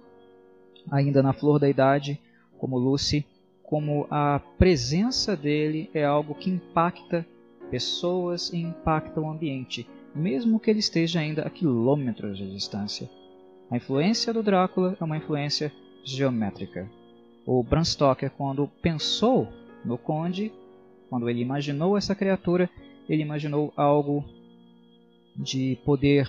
ainda 0.91 1.23
na 1.23 1.33
flor 1.33 1.59
da 1.59 1.69
idade, 1.69 2.21
como 2.59 2.79
Lucy, 2.79 3.27
como 3.63 4.07
a 4.11 4.41
presença 4.59 5.37
dele 5.37 5.91
é 5.95 6.05
algo 6.05 6.35
que 6.35 6.51
impacta 6.51 7.27
pessoas 7.71 8.53
e 8.53 8.59
impacta 8.59 9.21
o 9.21 9.31
ambiente, 9.31 9.89
mesmo 10.15 10.59
que 10.59 10.71
ele 10.71 10.81
esteja 10.81 11.21
ainda 11.21 11.43
a 11.43 11.51
quilômetros 11.51 12.37
de 12.37 12.51
distância. 12.51 13.09
A 13.71 13.77
influência 13.77 14.33
do 14.33 14.43
Drácula 14.43 14.97
é 15.01 15.05
uma 15.05 15.17
influência 15.17 15.73
geométrica. 16.05 16.91
O 17.47 17.63
Bram 17.63 17.85
Stoker, 17.85 18.31
quando 18.31 18.67
pensou 18.83 19.49
no 19.85 19.97
Conde, 19.97 20.53
quando 21.09 21.29
ele 21.31 21.41
imaginou 21.41 21.97
essa 21.97 22.15
criatura, 22.15 22.69
ele 23.09 23.23
imaginou 23.23 23.73
algo 23.77 24.25
de 25.37 25.79
poder 25.85 26.29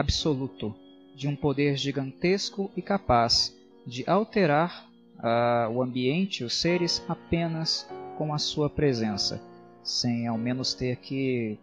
absoluto, 0.00 0.74
de 1.14 1.28
um 1.28 1.36
poder 1.36 1.76
gigantesco 1.76 2.70
e 2.74 2.80
capaz 2.80 3.54
de 3.86 4.02
alterar 4.08 4.88
uh, 5.18 5.70
o 5.70 5.82
ambiente, 5.82 6.42
os 6.42 6.54
seres, 6.54 7.04
apenas 7.06 7.86
com 8.16 8.32
a 8.32 8.38
sua 8.38 8.70
presença, 8.70 9.42
sem 9.84 10.26
ao 10.26 10.38
menos 10.38 10.72
ter 10.72 10.96
que 10.96 11.58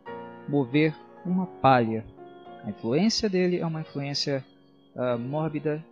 mover 0.48 0.96
uma 1.26 1.48
palha. 1.48 2.06
A 2.64 2.70
influência 2.70 3.28
dele 3.28 3.58
é 3.58 3.66
uma 3.66 3.82
influência 3.82 4.46
uh, 4.96 5.18
mórbida 5.18 5.84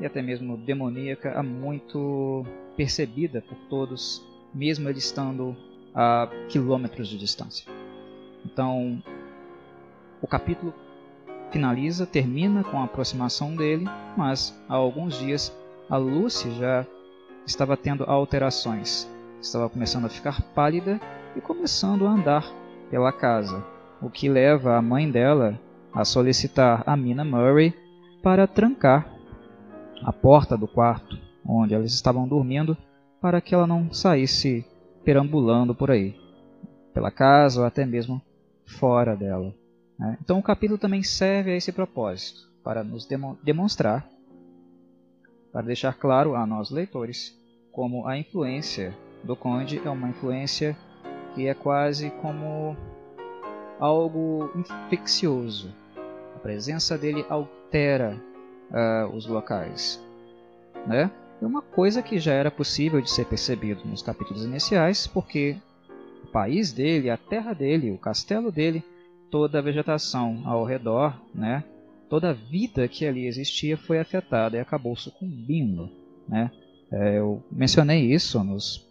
e 0.00 0.06
até 0.06 0.22
mesmo 0.22 0.56
demoníaca, 0.56 1.42
muito 1.42 2.46
percebida 2.76 3.42
por 3.42 3.58
todos, 3.68 4.24
mesmo 4.54 4.88
ele 4.88 4.98
estando 4.98 5.56
a 5.92 6.30
quilômetros 6.48 7.08
de 7.08 7.18
distância. 7.18 7.66
Então, 8.44 9.02
o 10.22 10.26
capítulo 10.28 10.72
finaliza, 11.50 12.06
termina 12.06 12.62
com 12.64 12.78
a 12.78 12.84
aproximação 12.84 13.54
dele, 13.54 13.86
mas 14.16 14.58
há 14.68 14.74
alguns 14.74 15.18
dias 15.18 15.52
a 15.88 15.96
Lucy 15.96 16.50
já 16.52 16.86
estava 17.46 17.76
tendo 17.76 18.04
alterações. 18.04 19.10
Estava 19.40 19.68
começando 19.68 20.06
a 20.06 20.10
ficar 20.10 20.42
pálida 20.54 21.00
e 21.36 21.40
começando 21.40 22.06
a 22.06 22.10
andar 22.10 22.44
pela 22.90 23.12
casa, 23.12 23.64
o 24.02 24.10
que 24.10 24.28
leva 24.28 24.76
a 24.76 24.82
mãe 24.82 25.10
dela 25.10 25.58
a 25.92 26.04
solicitar 26.04 26.82
a 26.86 26.96
Mina 26.96 27.24
Murray 27.24 27.74
para 28.22 28.46
trancar 28.46 29.10
a 30.02 30.12
porta 30.12 30.56
do 30.56 30.68
quarto 30.68 31.18
onde 31.48 31.74
elas 31.74 31.92
estavam 31.92 32.28
dormindo 32.28 32.76
para 33.20 33.40
que 33.40 33.54
ela 33.54 33.66
não 33.66 33.92
saísse 33.92 34.64
perambulando 35.04 35.74
por 35.74 35.90
aí, 35.90 36.14
pela 36.92 37.10
casa 37.10 37.60
ou 37.60 37.66
até 37.66 37.86
mesmo 37.86 38.20
fora 38.66 39.16
dela. 39.16 39.54
Né? 39.98 40.16
Então 40.22 40.38
o 40.38 40.42
capítulo 40.42 40.78
também 40.78 41.02
serve 41.02 41.50
a 41.52 41.56
esse 41.56 41.72
propósito, 41.72 42.48
para 42.62 42.84
nos 42.84 43.08
demonstrar 43.42 44.08
para 45.52 45.62
deixar 45.62 45.94
claro 45.94 46.34
a 46.34 46.46
nós 46.46 46.70
leitores 46.70 47.36
como 47.72 48.06
a 48.06 48.16
influência 48.16 48.94
do 49.24 49.34
conde 49.34 49.80
é 49.84 49.90
uma 49.90 50.08
influência 50.08 50.76
que 51.34 51.46
é 51.46 51.54
quase 51.54 52.10
como 52.22 52.76
algo 53.78 54.50
infeccioso. 54.54 55.74
A 56.34 56.38
presença 56.38 56.96
dele 56.96 57.24
altera 57.28 58.16
uh, 58.70 59.14
os 59.14 59.26
locais. 59.26 60.00
Né? 60.86 61.10
É 61.40 61.46
uma 61.46 61.62
coisa 61.62 62.02
que 62.02 62.18
já 62.18 62.32
era 62.32 62.50
possível 62.50 63.00
de 63.00 63.10
ser 63.10 63.26
percebido 63.26 63.84
nos 63.84 64.02
capítulos 64.02 64.44
iniciais, 64.44 65.06
porque 65.06 65.56
o 66.24 66.26
país 66.28 66.72
dele, 66.72 67.10
a 67.10 67.16
terra 67.16 67.52
dele, 67.52 67.90
o 67.90 67.98
castelo 67.98 68.50
dele, 68.50 68.84
toda 69.30 69.58
a 69.58 69.62
vegetação 69.62 70.42
ao 70.44 70.64
redor, 70.64 71.20
né, 71.34 71.64
toda 72.08 72.30
a 72.30 72.32
vida 72.32 72.88
que 72.88 73.06
ali 73.06 73.26
existia 73.26 73.76
foi 73.76 73.98
afetada 73.98 74.56
e 74.56 74.60
acabou 74.60 74.96
sucumbindo. 74.96 75.90
Né? 76.26 76.50
É, 76.90 77.18
eu 77.18 77.42
mencionei 77.50 78.12
isso 78.12 78.42
nos 78.42 78.86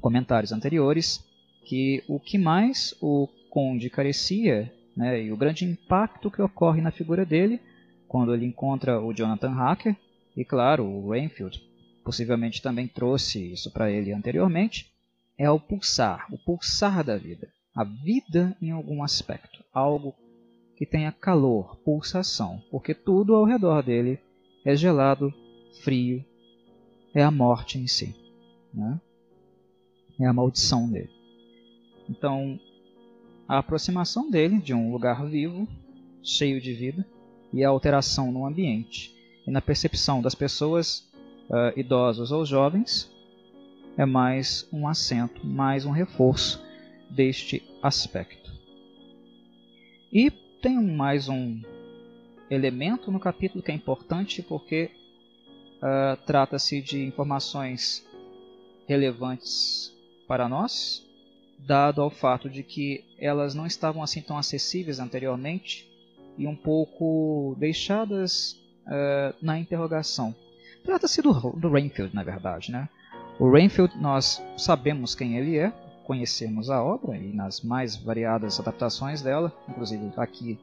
comentários 0.00 0.52
anteriores, 0.52 1.24
que 1.64 2.02
o 2.08 2.18
que 2.18 2.38
mais 2.38 2.94
o 3.00 3.28
Conde 3.48 3.90
carecia, 3.90 4.72
né, 4.96 5.22
e 5.22 5.32
o 5.32 5.36
grande 5.36 5.64
impacto 5.64 6.30
que 6.30 6.40
ocorre 6.40 6.80
na 6.80 6.90
figura 6.90 7.24
dele, 7.24 7.60
quando 8.06 8.34
ele 8.34 8.46
encontra 8.46 9.00
o 9.00 9.12
Jonathan 9.12 9.50
Hacker, 9.50 9.96
e 10.36 10.44
claro, 10.44 10.84
o 10.84 11.10
Rainfield 11.10 11.60
possivelmente 12.04 12.62
também 12.62 12.86
trouxe 12.86 13.52
isso 13.52 13.70
para 13.70 13.90
ele 13.90 14.12
anteriormente, 14.12 14.90
é 15.36 15.50
o 15.50 15.60
pulsar, 15.60 16.26
o 16.30 16.38
pulsar 16.38 17.04
da 17.04 17.16
vida. 17.16 17.48
A 17.74 17.84
vida 17.84 18.56
em 18.60 18.72
algum 18.72 19.02
aspecto, 19.02 19.64
algo 19.72 20.14
que 20.76 20.84
tenha 20.84 21.12
calor, 21.12 21.76
pulsação, 21.84 22.62
porque 22.70 22.94
tudo 22.94 23.34
ao 23.34 23.44
redor 23.44 23.82
dele 23.82 24.18
é 24.64 24.74
gelado, 24.74 25.32
frio, 25.82 26.24
é 27.14 27.22
a 27.22 27.30
morte 27.30 27.78
em 27.78 27.86
si. 27.86 28.14
Né? 28.72 29.00
É 30.18 30.26
a 30.26 30.32
maldição 30.32 30.90
dele. 30.90 31.10
Então, 32.08 32.58
a 33.46 33.58
aproximação 33.58 34.30
dele 34.30 34.58
de 34.58 34.74
um 34.74 34.90
lugar 34.90 35.24
vivo, 35.26 35.68
cheio 36.22 36.60
de 36.60 36.72
vida, 36.72 37.06
e 37.52 37.64
a 37.64 37.68
alteração 37.68 38.32
no 38.32 38.46
ambiente 38.46 39.14
e 39.46 39.50
na 39.50 39.60
percepção 39.60 40.20
das 40.20 40.34
pessoas, 40.34 41.08
uh, 41.48 41.78
idosos 41.78 42.32
ou 42.32 42.44
jovens, 42.44 43.10
é 43.96 44.04
mais 44.04 44.68
um 44.72 44.88
acento, 44.88 45.46
mais 45.46 45.84
um 45.84 45.90
reforço 45.90 46.69
deste 47.10 47.62
aspecto. 47.82 48.50
E 50.12 50.30
tem 50.60 50.80
mais 50.80 51.28
um 51.28 51.60
elemento 52.50 53.10
no 53.10 53.20
capítulo 53.20 53.62
que 53.62 53.70
é 53.70 53.74
importante 53.74 54.42
porque 54.42 54.90
uh, 55.76 56.16
trata-se 56.26 56.80
de 56.80 57.04
informações 57.04 58.04
relevantes 58.88 59.94
para 60.26 60.48
nós, 60.48 61.06
dado 61.58 62.02
ao 62.02 62.10
fato 62.10 62.50
de 62.50 62.62
que 62.62 63.04
elas 63.18 63.54
não 63.54 63.66
estavam 63.66 64.02
assim 64.02 64.20
tão 64.20 64.36
acessíveis 64.36 64.98
anteriormente 64.98 65.88
e 66.36 66.46
um 66.46 66.56
pouco 66.56 67.54
deixadas 67.58 68.52
uh, 68.86 69.34
na 69.40 69.58
interrogação. 69.58 70.34
Trata-se 70.84 71.22
do, 71.22 71.32
do 71.50 71.70
Rainfield, 71.70 72.14
na 72.14 72.22
verdade. 72.22 72.72
Né? 72.72 72.88
O 73.38 73.50
Rainfield, 73.50 73.96
nós 73.98 74.42
sabemos 74.56 75.14
quem 75.14 75.36
ele 75.36 75.56
é, 75.56 75.72
conhecemos 76.04 76.70
a 76.70 76.82
obra 76.82 77.16
e 77.16 77.32
nas 77.32 77.60
mais 77.60 77.96
variadas 77.96 78.58
adaptações 78.58 79.22
dela, 79.22 79.52
inclusive 79.68 80.10
aqui 80.16 80.58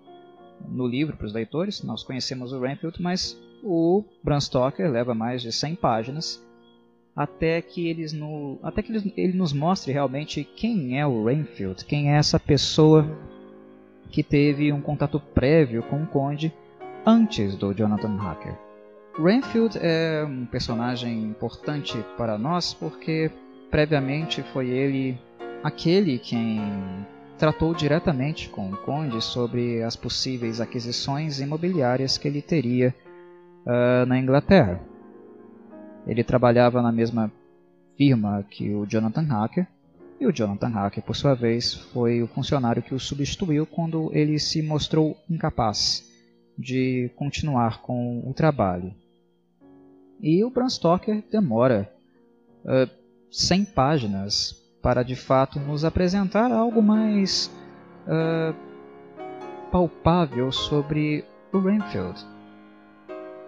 no 0.67 0.87
livro 0.87 1.15
para 1.15 1.27
os 1.27 1.33
leitores, 1.33 1.83
nós 1.83 2.03
conhecemos 2.03 2.51
o 2.51 2.59
Renfield, 2.59 3.01
mas 3.01 3.37
o 3.63 4.03
Bram 4.23 4.39
Stoker 4.39 4.89
leva 4.89 5.13
mais 5.13 5.41
de 5.41 5.51
100 5.51 5.75
páginas 5.75 6.43
até 7.15 7.59
que, 7.61 7.87
eles 7.87 8.13
no, 8.13 8.59
até 8.61 8.83
que 8.83 8.91
ele, 8.91 9.13
ele 9.17 9.33
nos 9.33 9.51
mostre 9.51 9.91
realmente 9.91 10.43
quem 10.43 10.99
é 10.99 11.07
o 11.07 11.25
Rainfield, 11.25 11.83
quem 11.85 12.13
é 12.13 12.17
essa 12.17 12.39
pessoa 12.39 13.07
que 14.11 14.21
teve 14.21 14.71
um 14.71 14.81
contato 14.81 15.19
prévio 15.19 15.81
com 15.83 16.03
o 16.03 16.07
Conde 16.07 16.53
antes 17.05 17.55
do 17.55 17.73
Jonathan 17.73 18.15
Hacker. 18.17 18.55
Rainfield 19.17 19.79
é 19.81 20.23
um 20.25 20.45
personagem 20.45 21.23
importante 21.23 21.97
para 22.15 22.37
nós 22.37 22.75
porque 22.75 23.31
previamente 23.71 24.43
foi 24.53 24.69
ele 24.69 25.17
aquele 25.67 26.17
quem 26.17 26.61
tratou 27.37 27.73
diretamente 27.73 28.47
com 28.47 28.71
o 28.71 28.77
Conde 28.77 29.21
sobre 29.21 29.83
as 29.83 29.97
possíveis 29.97 30.61
aquisições 30.61 31.41
imobiliárias 31.41 32.17
que 32.17 32.25
ele 32.25 32.41
teria 32.41 32.95
uh, 33.65 34.05
na 34.05 34.17
Inglaterra. 34.17 34.81
Ele 36.07 36.23
trabalhava 36.23 36.81
na 36.81 36.91
mesma 36.91 37.29
firma 37.97 38.45
que 38.49 38.73
o 38.73 38.85
Jonathan 38.85 39.23
Hacker, 39.23 39.67
e 40.19 40.25
o 40.25 40.31
Jonathan 40.31 40.69
Hacker, 40.69 41.03
por 41.03 41.15
sua 41.15 41.35
vez, 41.35 41.73
foi 41.73 42.23
o 42.23 42.27
funcionário 42.27 42.81
que 42.81 42.95
o 42.95 42.99
substituiu 42.99 43.67
quando 43.67 44.09
ele 44.13 44.39
se 44.39 44.63
mostrou 44.63 45.17
incapaz 45.29 46.09
de 46.57 47.11
continuar 47.15 47.81
com 47.81 48.23
o 48.25 48.33
trabalho. 48.33 48.95
E 50.21 50.43
o 50.45 50.49
Bram 50.49 50.69
Stoker 50.69 51.21
demora 51.29 51.91
uh, 52.63 52.89
100 53.29 53.65
páginas 53.65 54.66
para 54.81 55.03
de 55.03 55.15
fato 55.15 55.59
nos 55.59 55.83
apresentar 55.83 56.51
algo 56.51 56.81
mais 56.81 57.51
uh, 58.07 58.55
palpável 59.71 60.51
sobre 60.51 61.25
o 61.51 61.59
Renfield. 61.59 62.25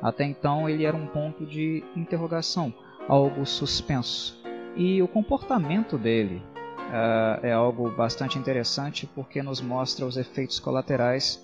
Até 0.02 0.26
então 0.26 0.70
ele 0.70 0.86
era 0.86 0.96
um 0.96 1.08
ponto 1.08 1.46
de 1.46 1.84
interrogação, 1.96 2.74
algo 3.08 3.46
suspenso. 3.46 4.40
E 4.76 5.02
o 5.02 5.08
comportamento 5.08 5.98
dele 5.98 6.42
uh, 6.90 7.46
é 7.46 7.52
algo 7.52 7.90
bastante 7.90 8.38
interessante 8.38 9.08
porque 9.08 9.42
nos 9.42 9.62
mostra 9.62 10.06
os 10.06 10.18
efeitos 10.18 10.60
colaterais 10.60 11.44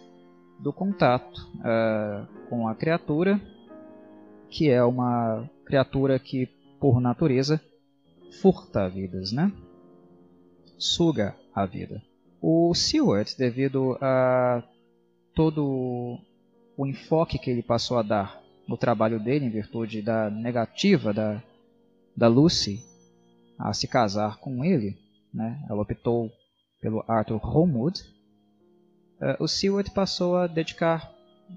do 0.59 0.71
contato 0.71 1.49
uh, 1.57 2.25
com 2.49 2.67
a 2.67 2.75
criatura, 2.75 3.39
que 4.49 4.69
é 4.69 4.83
uma 4.83 5.49
criatura 5.65 6.17
que, 6.17 6.47
por 6.79 7.01
natureza, 7.01 7.59
furta 8.41 8.87
vidas, 8.87 9.31
né? 9.31 9.51
Suga 10.77 11.35
a 11.53 11.65
vida. 11.65 12.01
O 12.41 12.73
Seward, 12.73 13.35
devido 13.37 13.97
a 14.01 14.63
todo 15.33 16.19
o 16.77 16.85
enfoque 16.85 17.39
que 17.39 17.49
ele 17.49 17.63
passou 17.63 17.97
a 17.97 18.01
dar 18.01 18.41
no 18.67 18.77
trabalho 18.77 19.19
dele, 19.19 19.45
em 19.45 19.49
virtude 19.49 20.01
da 20.01 20.29
negativa 20.29 21.13
da, 21.13 21.41
da 22.15 22.27
Lucy 22.27 22.83
a 23.57 23.73
se 23.73 23.87
casar 23.87 24.37
com 24.37 24.63
ele, 24.63 24.97
né? 25.33 25.63
ela 25.69 25.81
optou 25.81 26.31
pelo 26.81 27.03
Arthur 27.07 27.37
Holmwood, 27.37 28.01
uh, 29.21 29.43
o 29.43 29.47
Seward 29.47 29.91
passou 29.91 30.37
a 30.37 30.47
dedicar 30.47 31.11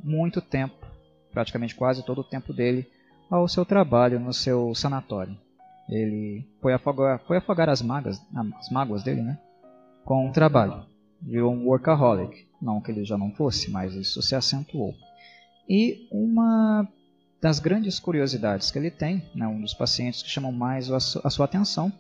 muito 0.05 0.41
tempo, 0.41 0.87
praticamente 1.33 1.75
quase 1.75 2.05
todo 2.05 2.21
o 2.21 2.25
tempo 2.25 2.53
dele, 2.53 2.87
ao 3.31 3.49
seu 3.49 3.65
trabalho 3.65 4.21
no 4.21 4.33
seu 4.33 4.75
sanatório. 4.75 5.37
Ele 5.89 6.47
foi 6.61 6.73
afogar, 6.73 7.19
foi 7.21 7.39
afogar 7.39 7.69
as, 7.69 7.81
magas, 7.81 8.21
as 8.59 8.69
mágoas 8.71 9.03
dele 9.03 9.23
né? 9.23 9.39
com 10.05 10.29
o 10.29 10.33
trabalho. 10.33 10.85
Virou 11.21 11.53
um 11.53 11.67
workaholic. 11.67 12.47
Não 12.61 12.81
que 12.81 12.91
ele 12.91 13.05
já 13.05 13.17
não 13.17 13.31
fosse, 13.33 13.71
mas 13.71 13.95
isso 13.95 14.21
se 14.21 14.35
acentuou. 14.35 14.95
E 15.69 16.09
uma 16.11 16.89
das 17.41 17.61
grandes 17.61 18.01
curiosidades 18.01 18.71
que 18.71 18.79
ele 18.79 18.91
tem, 18.91 19.23
né, 19.35 19.47
um 19.47 19.61
dos 19.61 19.75
pacientes 19.75 20.23
que 20.23 20.29
chamam 20.29 20.51
mais 20.51 20.91
a, 20.91 20.97
a 20.97 21.31
sua 21.31 21.45
atenção, 21.45 21.93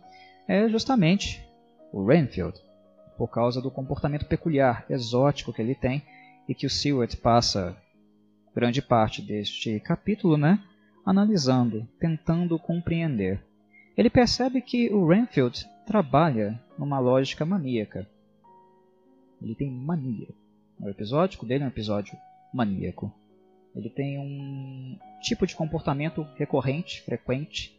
é 0.49 0.69
justamente 0.69 1.45
o 1.93 2.05
Renfield, 2.05 2.59
por 3.17 3.29
causa 3.29 3.61
do 3.61 3.71
comportamento 3.71 4.27
peculiar, 4.27 4.85
exótico 4.89 5.53
que 5.53 5.63
ele 5.63 5.75
tem 5.75 6.03
e 6.49 6.55
que 6.55 6.67
o 6.67 6.71
Seward 6.71 7.17
passa 7.19 7.77
grande 8.55 8.83
parte 8.83 9.23
deste 9.23 9.79
capítulo 9.81 10.37
né, 10.37 10.59
analisando, 11.05 11.87
tentando 12.01 12.59
compreender. 12.59 13.41
Ele 13.99 14.09
percebe 14.09 14.63
que 14.63 14.89
o 14.91 15.09
Renfield 15.09 15.69
trabalha 15.85 16.57
numa 16.79 17.01
lógica 17.01 17.45
maníaca. 17.45 18.07
Ele 19.43 19.57
tem 19.57 19.69
mania. 19.69 20.29
O 20.81 20.89
episódio 20.89 21.45
dele 21.45 21.65
é 21.65 21.67
um 21.67 21.71
episódio 21.71 22.17
maníaco. 22.55 23.13
Ele 23.75 23.91
tem 23.91 24.17
um 24.17 24.97
tipo 25.21 25.45
de 25.49 25.57
comportamento 25.57 26.25
recorrente, 26.37 27.03
frequente 27.03 27.77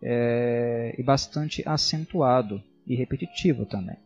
é, 0.00 0.94
e 0.96 1.02
bastante 1.02 1.60
acentuado 1.66 2.62
e 2.86 2.94
repetitivo 2.94 3.66
também. 3.66 3.96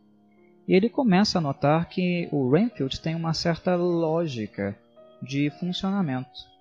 E 0.67 0.73
ele 0.73 0.89
começa 0.89 1.37
a 1.37 1.41
notar 1.41 1.87
que 1.87 2.27
o 2.31 2.49
Renfield 2.49 2.99
tem 2.99 3.13
uma 3.13 3.35
certa 3.35 3.75
lógica 3.75 4.75
de 5.21 5.51
funcionamento. 5.59 6.51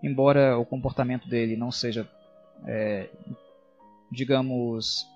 Embora 0.00 0.56
o 0.56 0.64
comportamento 0.64 1.28
dele 1.28 1.56
não 1.56 1.72
seja, 1.72 2.08
é, 2.68 3.08
digamos, 4.12 5.06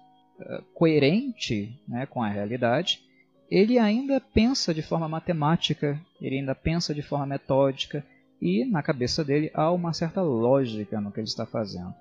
é, 0.40 0.62
coerente 0.74 1.78
né, 1.86 2.06
com 2.06 2.22
a 2.22 2.28
realidade, 2.28 3.00
ele 3.50 3.78
ainda 3.78 4.20
pensa 4.20 4.74
de 4.74 4.82
forma 4.82 5.08
matemática, 5.08 6.00
ele 6.20 6.38
ainda 6.38 6.54
pensa 6.54 6.94
de 6.94 7.02
forma 7.02 7.26
metódica, 7.26 8.04
e 8.40 8.64
na 8.64 8.82
cabeça 8.82 9.24
dele 9.24 9.50
há 9.54 9.70
uma 9.70 9.92
certa 9.92 10.20
lógica 10.22 11.00
no 11.00 11.12
que 11.12 11.20
ele 11.20 11.28
está 11.28 11.46
fazendo. 11.46 11.94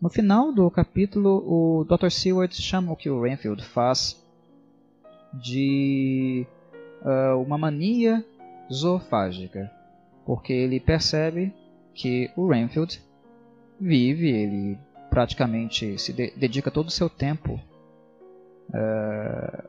No 0.00 0.10
final 0.10 0.52
do 0.52 0.68
capítulo, 0.70 1.44
o 1.46 1.84
Dr. 1.84 2.10
Seward 2.10 2.54
chama 2.60 2.92
o 2.92 2.96
que 2.96 3.08
o 3.08 3.22
Renfield 3.22 3.64
faz 3.64 4.20
de 5.32 6.44
uh, 7.02 7.40
uma 7.40 7.56
mania 7.56 8.24
zoofágica, 8.70 9.70
porque 10.26 10.52
ele 10.52 10.80
percebe 10.80 11.54
que 11.94 12.30
o 12.36 12.48
Renfield 12.48 13.00
vive, 13.80 14.28
ele 14.28 14.78
praticamente 15.12 15.98
se 15.98 16.10
de 16.10 16.32
dedica 16.34 16.70
todo 16.70 16.88
o 16.88 16.90
seu 16.90 17.10
tempo 17.10 17.60
uh, 18.70 19.68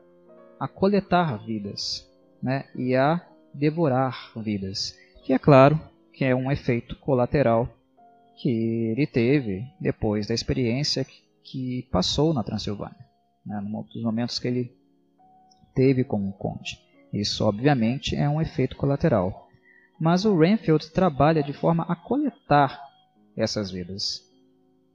a 0.58 0.66
coletar 0.66 1.36
vidas 1.44 2.10
né, 2.42 2.64
e 2.74 2.96
a 2.96 3.20
devorar 3.52 4.32
vidas. 4.36 4.98
Que 5.22 5.34
é 5.34 5.38
claro, 5.38 5.78
que 6.14 6.24
é 6.24 6.34
um 6.34 6.50
efeito 6.50 6.96
colateral 6.96 7.68
que 8.36 8.48
ele 8.48 9.06
teve 9.06 9.66
depois 9.78 10.26
da 10.26 10.32
experiência 10.32 11.06
que 11.42 11.86
passou 11.92 12.32
na 12.32 12.42
Transilvânia, 12.42 13.06
né, 13.44 13.60
nos 13.60 14.02
momentos 14.02 14.38
que 14.38 14.48
ele 14.48 14.74
teve 15.74 16.04
como 16.04 16.32
conde. 16.32 16.80
Isso, 17.12 17.44
obviamente, 17.44 18.16
é 18.16 18.26
um 18.26 18.40
efeito 18.40 18.76
colateral. 18.76 19.46
Mas 20.00 20.24
o 20.24 20.34
Renfield 20.38 20.90
trabalha 20.90 21.42
de 21.42 21.52
forma 21.52 21.84
a 21.86 21.94
coletar 21.94 22.80
essas 23.36 23.70
vidas. 23.70 24.33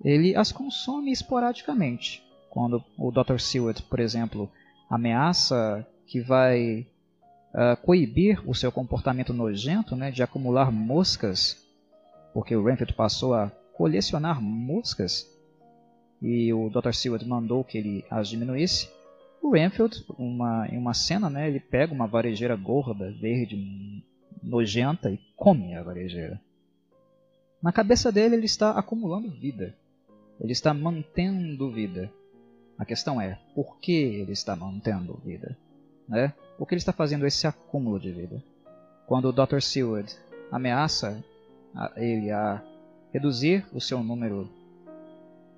Ele 0.04 0.36
as 0.36 0.52
consome 0.52 1.12
esporadicamente. 1.12 2.24
Quando 2.50 2.84
o 2.98 3.12
Dr. 3.12 3.40
Seward, 3.40 3.82
por 3.84 4.00
exemplo, 4.00 4.50
ameaça 4.90 5.86
que 6.08 6.20
vai 6.20 6.88
uh, 7.54 7.78
coibir 7.84 8.42
o 8.50 8.56
seu 8.56 8.72
comportamento 8.72 9.34
nojento 9.34 9.96
né, 9.96 10.10
de 10.10 10.24
acumular 10.24 10.72
moscas, 10.72 11.58
porque 12.34 12.56
o 12.56 12.64
Renfield 12.64 12.94
passou 12.94 13.34
a 13.34 13.52
colecionar 13.74 14.42
moscas 14.42 15.28
e 16.22 16.52
o 16.54 16.70
Dr. 16.70 16.94
Seward 16.94 17.26
mandou 17.28 17.64
que 17.64 17.78
ele 17.78 18.06
as 18.10 18.28
diminuísse. 18.28 18.90
O 19.42 19.52
Renfield, 19.52 20.04
uma, 20.18 20.68
em 20.68 20.78
uma 20.78 20.94
cena, 20.94 21.30
né, 21.30 21.48
ele 21.48 21.60
pega 21.60 21.94
uma 21.94 22.08
varejeira 22.08 22.56
gorda, 22.56 23.12
verde, 23.12 24.04
nojenta 24.44 25.10
e 25.10 25.20
come 25.36 25.76
a 25.76 25.84
varejeira. 25.84 26.42
Na 27.62 27.72
cabeça 27.72 28.12
dele, 28.12 28.36
ele 28.36 28.46
está 28.46 28.72
acumulando 28.72 29.30
vida. 29.30 29.76
Ele 30.40 30.52
está 30.52 30.74
mantendo 30.74 31.72
vida. 31.72 32.12
A 32.78 32.86
questão 32.86 33.20
é, 33.20 33.38
por 33.54 33.78
que 33.80 33.92
ele 33.92 34.32
está 34.32 34.56
mantendo 34.56 35.20
vida? 35.26 35.58
Né? 36.08 36.34
Por 36.58 36.68
que 36.68 36.74
ele 36.74 36.80
está 36.80 36.94
fazendo 36.94 37.26
esse 37.26 37.46
acúmulo 37.46 38.00
de 38.00 38.12
vida? 38.12 38.44
Quando 39.06 39.26
o 39.26 39.34
Dr. 39.34 39.60
Seward 39.62 40.16
ameaça 40.52 41.24
a 41.76 41.92
ele 41.98 42.32
a 42.32 42.64
reduzir 43.12 43.66
o 43.74 43.82
seu 43.82 44.04
número 44.04 44.50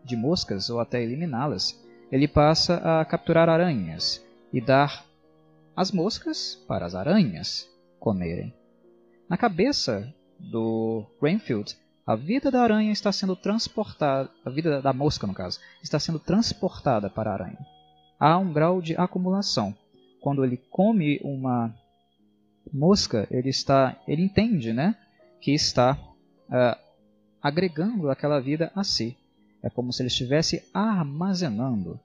de 0.04 0.16
moscas 0.16 0.70
ou 0.70 0.80
até 0.80 1.02
eliminá-las, 1.02 1.80
ele 2.12 2.28
passa 2.28 2.78
a 2.78 3.06
capturar 3.06 3.50
aranhas 3.50 4.22
e 4.52 4.60
dar 4.60 5.06
as 5.76 5.92
moscas 5.92 6.56
para 6.68 6.86
as 6.86 6.96
aranhas 6.96 7.70
comerem. 8.00 8.54
Na 9.30 9.38
cabeça 9.38 10.14
do 10.38 11.06
Rainfield, 11.22 11.78
a 12.06 12.16
vida 12.16 12.50
da 12.50 12.62
aranha 12.62 12.92
está 12.92 13.12
sendo 13.12 13.36
transportada, 13.36 14.30
a 14.44 14.50
vida 14.50 14.82
da 14.82 14.92
mosca 14.92 15.28
no 15.28 15.34
caso, 15.34 15.60
está 15.84 16.00
sendo 16.00 16.20
transportada 16.20 17.10
para 17.10 17.30
a 17.30 17.34
aranha. 17.34 17.60
Há 18.20 18.38
um 18.38 18.52
grau 18.52 18.82
de 18.82 18.96
acumulação. 18.96 19.76
Quando 20.20 20.44
ele 20.44 20.58
come 20.58 21.20
uma 21.24 21.74
mosca, 22.72 23.28
ele 23.32 23.50
está, 23.50 23.96
ele 24.08 24.24
entende, 24.24 24.74
né, 24.74 24.96
que 25.40 25.54
está 25.54 25.98
uh, 26.50 26.80
agregando 27.42 28.10
aquela 28.10 28.40
vida 28.40 28.72
a 28.76 28.84
si. 28.84 29.18
É 29.64 29.70
como 29.70 29.94
se 29.94 30.02
ele 30.02 30.08
estivesse 30.08 30.64
armazenando 30.74 32.00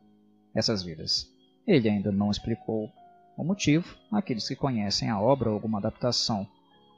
essas 0.55 0.83
vidas. 0.83 1.27
Ele 1.67 1.89
ainda 1.89 2.13
não 2.13 2.31
explicou 2.31 2.91
o 3.37 3.45
motivo. 3.45 3.97
Aqueles 4.11 4.47
que 4.49 4.57
conhecem 4.57 5.11
a 5.11 5.21
obra 5.21 5.51
ou 5.51 5.55
alguma 5.55 5.79
adaptação 5.79 6.47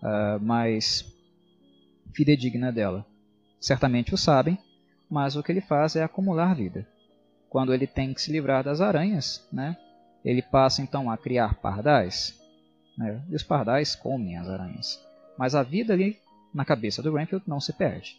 uh, 0.02 0.40
mais 0.40 1.04
fidedigna 2.12 2.72
dela 2.72 3.06
certamente 3.60 4.14
o 4.14 4.18
sabem, 4.18 4.58
mas 5.10 5.36
o 5.36 5.42
que 5.42 5.52
ele 5.52 5.60
faz 5.60 5.96
é 5.96 6.02
acumular 6.02 6.54
vida. 6.54 6.86
Quando 7.48 7.72
ele 7.72 7.86
tem 7.86 8.12
que 8.12 8.20
se 8.20 8.30
livrar 8.30 8.62
das 8.62 8.80
aranhas, 8.80 9.46
né, 9.52 9.76
ele 10.24 10.42
passa 10.42 10.82
então 10.82 11.10
a 11.10 11.16
criar 11.16 11.54
pardais, 11.54 12.38
né, 12.96 13.22
e 13.28 13.34
os 13.34 13.42
pardais 13.42 13.94
comem 13.94 14.36
as 14.36 14.48
aranhas. 14.48 15.02
Mas 15.38 15.54
a 15.54 15.62
vida 15.62 15.92
ali 15.92 16.18
na 16.52 16.64
cabeça 16.64 17.02
do 17.02 17.14
Renfield 17.14 17.44
não 17.46 17.60
se 17.60 17.72
perde. 17.72 18.16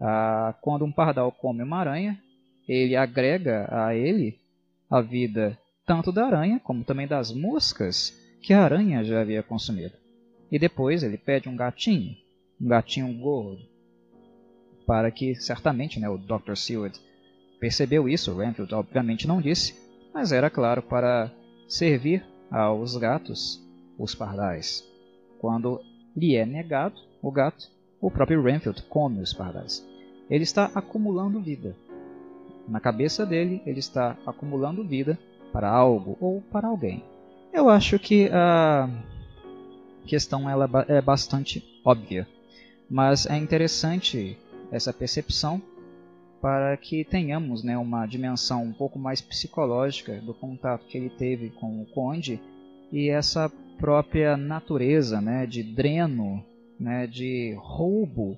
Ah, 0.00 0.54
quando 0.60 0.84
um 0.84 0.92
pardal 0.92 1.30
come 1.32 1.62
uma 1.62 1.78
aranha, 1.78 2.20
ele 2.68 2.96
agrega 2.96 3.68
a 3.70 3.94
ele 3.94 4.38
a 4.90 5.00
vida 5.00 5.58
tanto 5.84 6.12
da 6.12 6.26
aranha 6.26 6.60
como 6.62 6.84
também 6.84 7.06
das 7.06 7.32
moscas 7.32 8.16
que 8.40 8.52
a 8.52 8.62
aranha 8.62 9.02
já 9.02 9.20
havia 9.20 9.42
consumido. 9.42 9.94
E 10.50 10.58
depois 10.58 11.02
ele 11.02 11.16
pede 11.16 11.48
um 11.48 11.56
gatinho, 11.56 12.16
um 12.62 12.68
gatinho 12.68 13.12
gordo, 13.18 13.60
para 14.86 15.10
que 15.10 15.34
certamente 15.34 15.98
né, 15.98 16.08
o 16.08 16.16
Dr. 16.16 16.54
Seward 16.54 16.98
percebeu 17.58 18.08
isso, 18.08 18.36
Renfield 18.36 18.74
obviamente 18.74 19.26
não 19.26 19.40
disse, 19.40 19.74
mas 20.14 20.32
era 20.32 20.48
claro 20.48 20.82
para 20.82 21.30
servir 21.68 22.24
aos 22.50 22.96
gatos 22.96 23.62
os 23.98 24.14
pardais. 24.14 24.86
Quando 25.38 25.80
lhe 26.16 26.36
é 26.36 26.46
negado 26.46 27.00
o 27.20 27.30
gato, 27.30 27.68
o 28.00 28.10
próprio 28.10 28.42
Renfield 28.42 28.82
come 28.84 29.20
os 29.20 29.32
pardais. 29.32 29.86
Ele 30.28 30.44
está 30.44 30.70
acumulando 30.74 31.40
vida. 31.40 31.76
Na 32.68 32.80
cabeça 32.80 33.26
dele, 33.26 33.62
ele 33.66 33.80
está 33.80 34.16
acumulando 34.26 34.84
vida 34.84 35.18
para 35.52 35.68
algo 35.68 36.16
ou 36.20 36.40
para 36.42 36.68
alguém. 36.68 37.02
Eu 37.52 37.68
acho 37.68 37.98
que 37.98 38.28
a 38.32 38.88
questão 40.06 40.48
ela 40.48 40.68
é 40.88 41.00
bastante 41.00 41.62
óbvia, 41.84 42.26
mas 42.90 43.26
é 43.26 43.36
interessante 43.36 44.38
essa 44.70 44.92
percepção 44.92 45.60
para 46.40 46.76
que 46.76 47.04
tenhamos 47.04 47.62
né, 47.62 47.78
uma 47.78 48.04
dimensão 48.04 48.64
um 48.64 48.72
pouco 48.72 48.98
mais 48.98 49.20
psicológica 49.20 50.20
do 50.20 50.34
contato 50.34 50.86
que 50.86 50.98
ele 50.98 51.10
teve 51.10 51.50
com 51.50 51.80
o 51.80 51.86
conde 51.86 52.40
e 52.90 53.08
essa 53.08 53.50
própria 53.78 54.36
natureza 54.36 55.20
né, 55.20 55.46
de 55.46 55.62
dreno, 55.62 56.44
né, 56.78 57.06
de 57.06 57.56
roubo, 57.58 58.36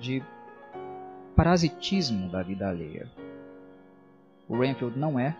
de 0.00 0.22
parasitismo 1.34 2.30
da 2.30 2.42
vida 2.42 2.68
alheia. 2.68 3.10
O 4.48 4.58
Renfield 4.58 4.98
não 4.98 5.18
é 5.18 5.36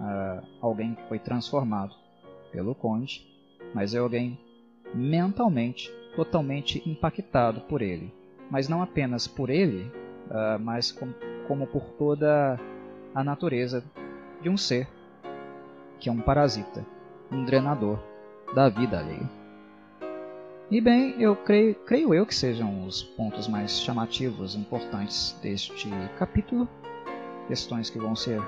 uh, 0.00 0.46
alguém 0.60 0.94
que 0.94 1.08
foi 1.08 1.18
transformado 1.18 1.94
pelo 2.50 2.74
conde, 2.74 3.26
mas 3.74 3.94
é 3.94 3.98
alguém 3.98 4.38
mentalmente 4.94 5.90
totalmente 6.14 6.82
impactado 6.88 7.62
por 7.62 7.82
ele. 7.82 8.12
Mas 8.50 8.68
não 8.68 8.82
apenas 8.82 9.26
por 9.26 9.50
ele, 9.50 9.90
uh, 10.28 10.58
mas 10.60 10.92
com, 10.92 11.12
como 11.46 11.66
por 11.66 11.84
toda 11.92 12.58
a 13.14 13.24
natureza 13.24 13.84
de 14.40 14.48
um 14.48 14.56
ser 14.56 14.88
que 15.98 16.08
é 16.08 16.12
um 16.12 16.20
parasita, 16.20 16.84
um 17.30 17.44
drenador 17.44 17.98
da 18.54 18.68
vida 18.68 18.98
alheia. 18.98 19.30
E 20.70 20.80
bem, 20.80 21.20
eu 21.20 21.36
creio, 21.36 21.74
creio 21.74 22.14
eu 22.14 22.26
que 22.26 22.34
sejam 22.34 22.86
os 22.86 23.02
pontos 23.02 23.46
mais 23.46 23.78
chamativos, 23.78 24.54
importantes 24.54 25.38
deste 25.42 25.88
capítulo, 26.18 26.66
questões 27.46 27.90
que 27.90 27.98
vão 27.98 28.16
ser 28.16 28.42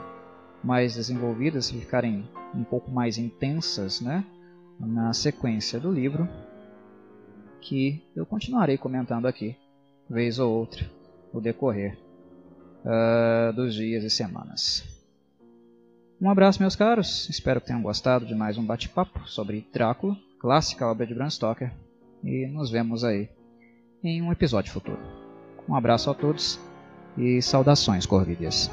mais 0.62 0.94
desenvolvidas 0.94 1.70
ficarem 1.70 2.28
um 2.54 2.64
pouco 2.64 2.90
mais 2.90 3.18
intensas, 3.18 4.00
né, 4.00 4.24
na 4.80 5.12
sequência 5.12 5.78
do 5.78 5.92
livro, 5.92 6.28
que 7.64 8.02
eu 8.14 8.26
continuarei 8.26 8.76
comentando 8.76 9.26
aqui 9.26 9.56
vez 10.08 10.38
ou 10.38 10.52
outra, 10.52 10.84
no 11.32 11.40
decorrer 11.40 11.96
uh, 12.84 13.52
dos 13.54 13.74
dias 13.74 14.04
e 14.04 14.10
semanas. 14.10 14.84
Um 16.20 16.30
abraço, 16.30 16.60
meus 16.60 16.76
caros. 16.76 17.28
Espero 17.28 17.60
que 17.60 17.66
tenham 17.66 17.82
gostado 17.82 18.26
de 18.26 18.34
mais 18.34 18.58
um 18.58 18.64
bate-papo 18.64 19.26
sobre 19.26 19.66
Drácula, 19.72 20.16
clássica 20.38 20.86
obra 20.86 21.06
de 21.06 21.14
Bram 21.14 21.30
Stoker. 21.30 21.72
E 22.22 22.46
nos 22.46 22.70
vemos 22.70 23.02
aí 23.02 23.28
em 24.02 24.22
um 24.22 24.30
episódio 24.30 24.72
futuro. 24.72 25.00
Um 25.68 25.74
abraço 25.74 26.10
a 26.10 26.14
todos 26.14 26.60
e 27.16 27.40
saudações, 27.40 28.06
Corvídeas. 28.06 28.70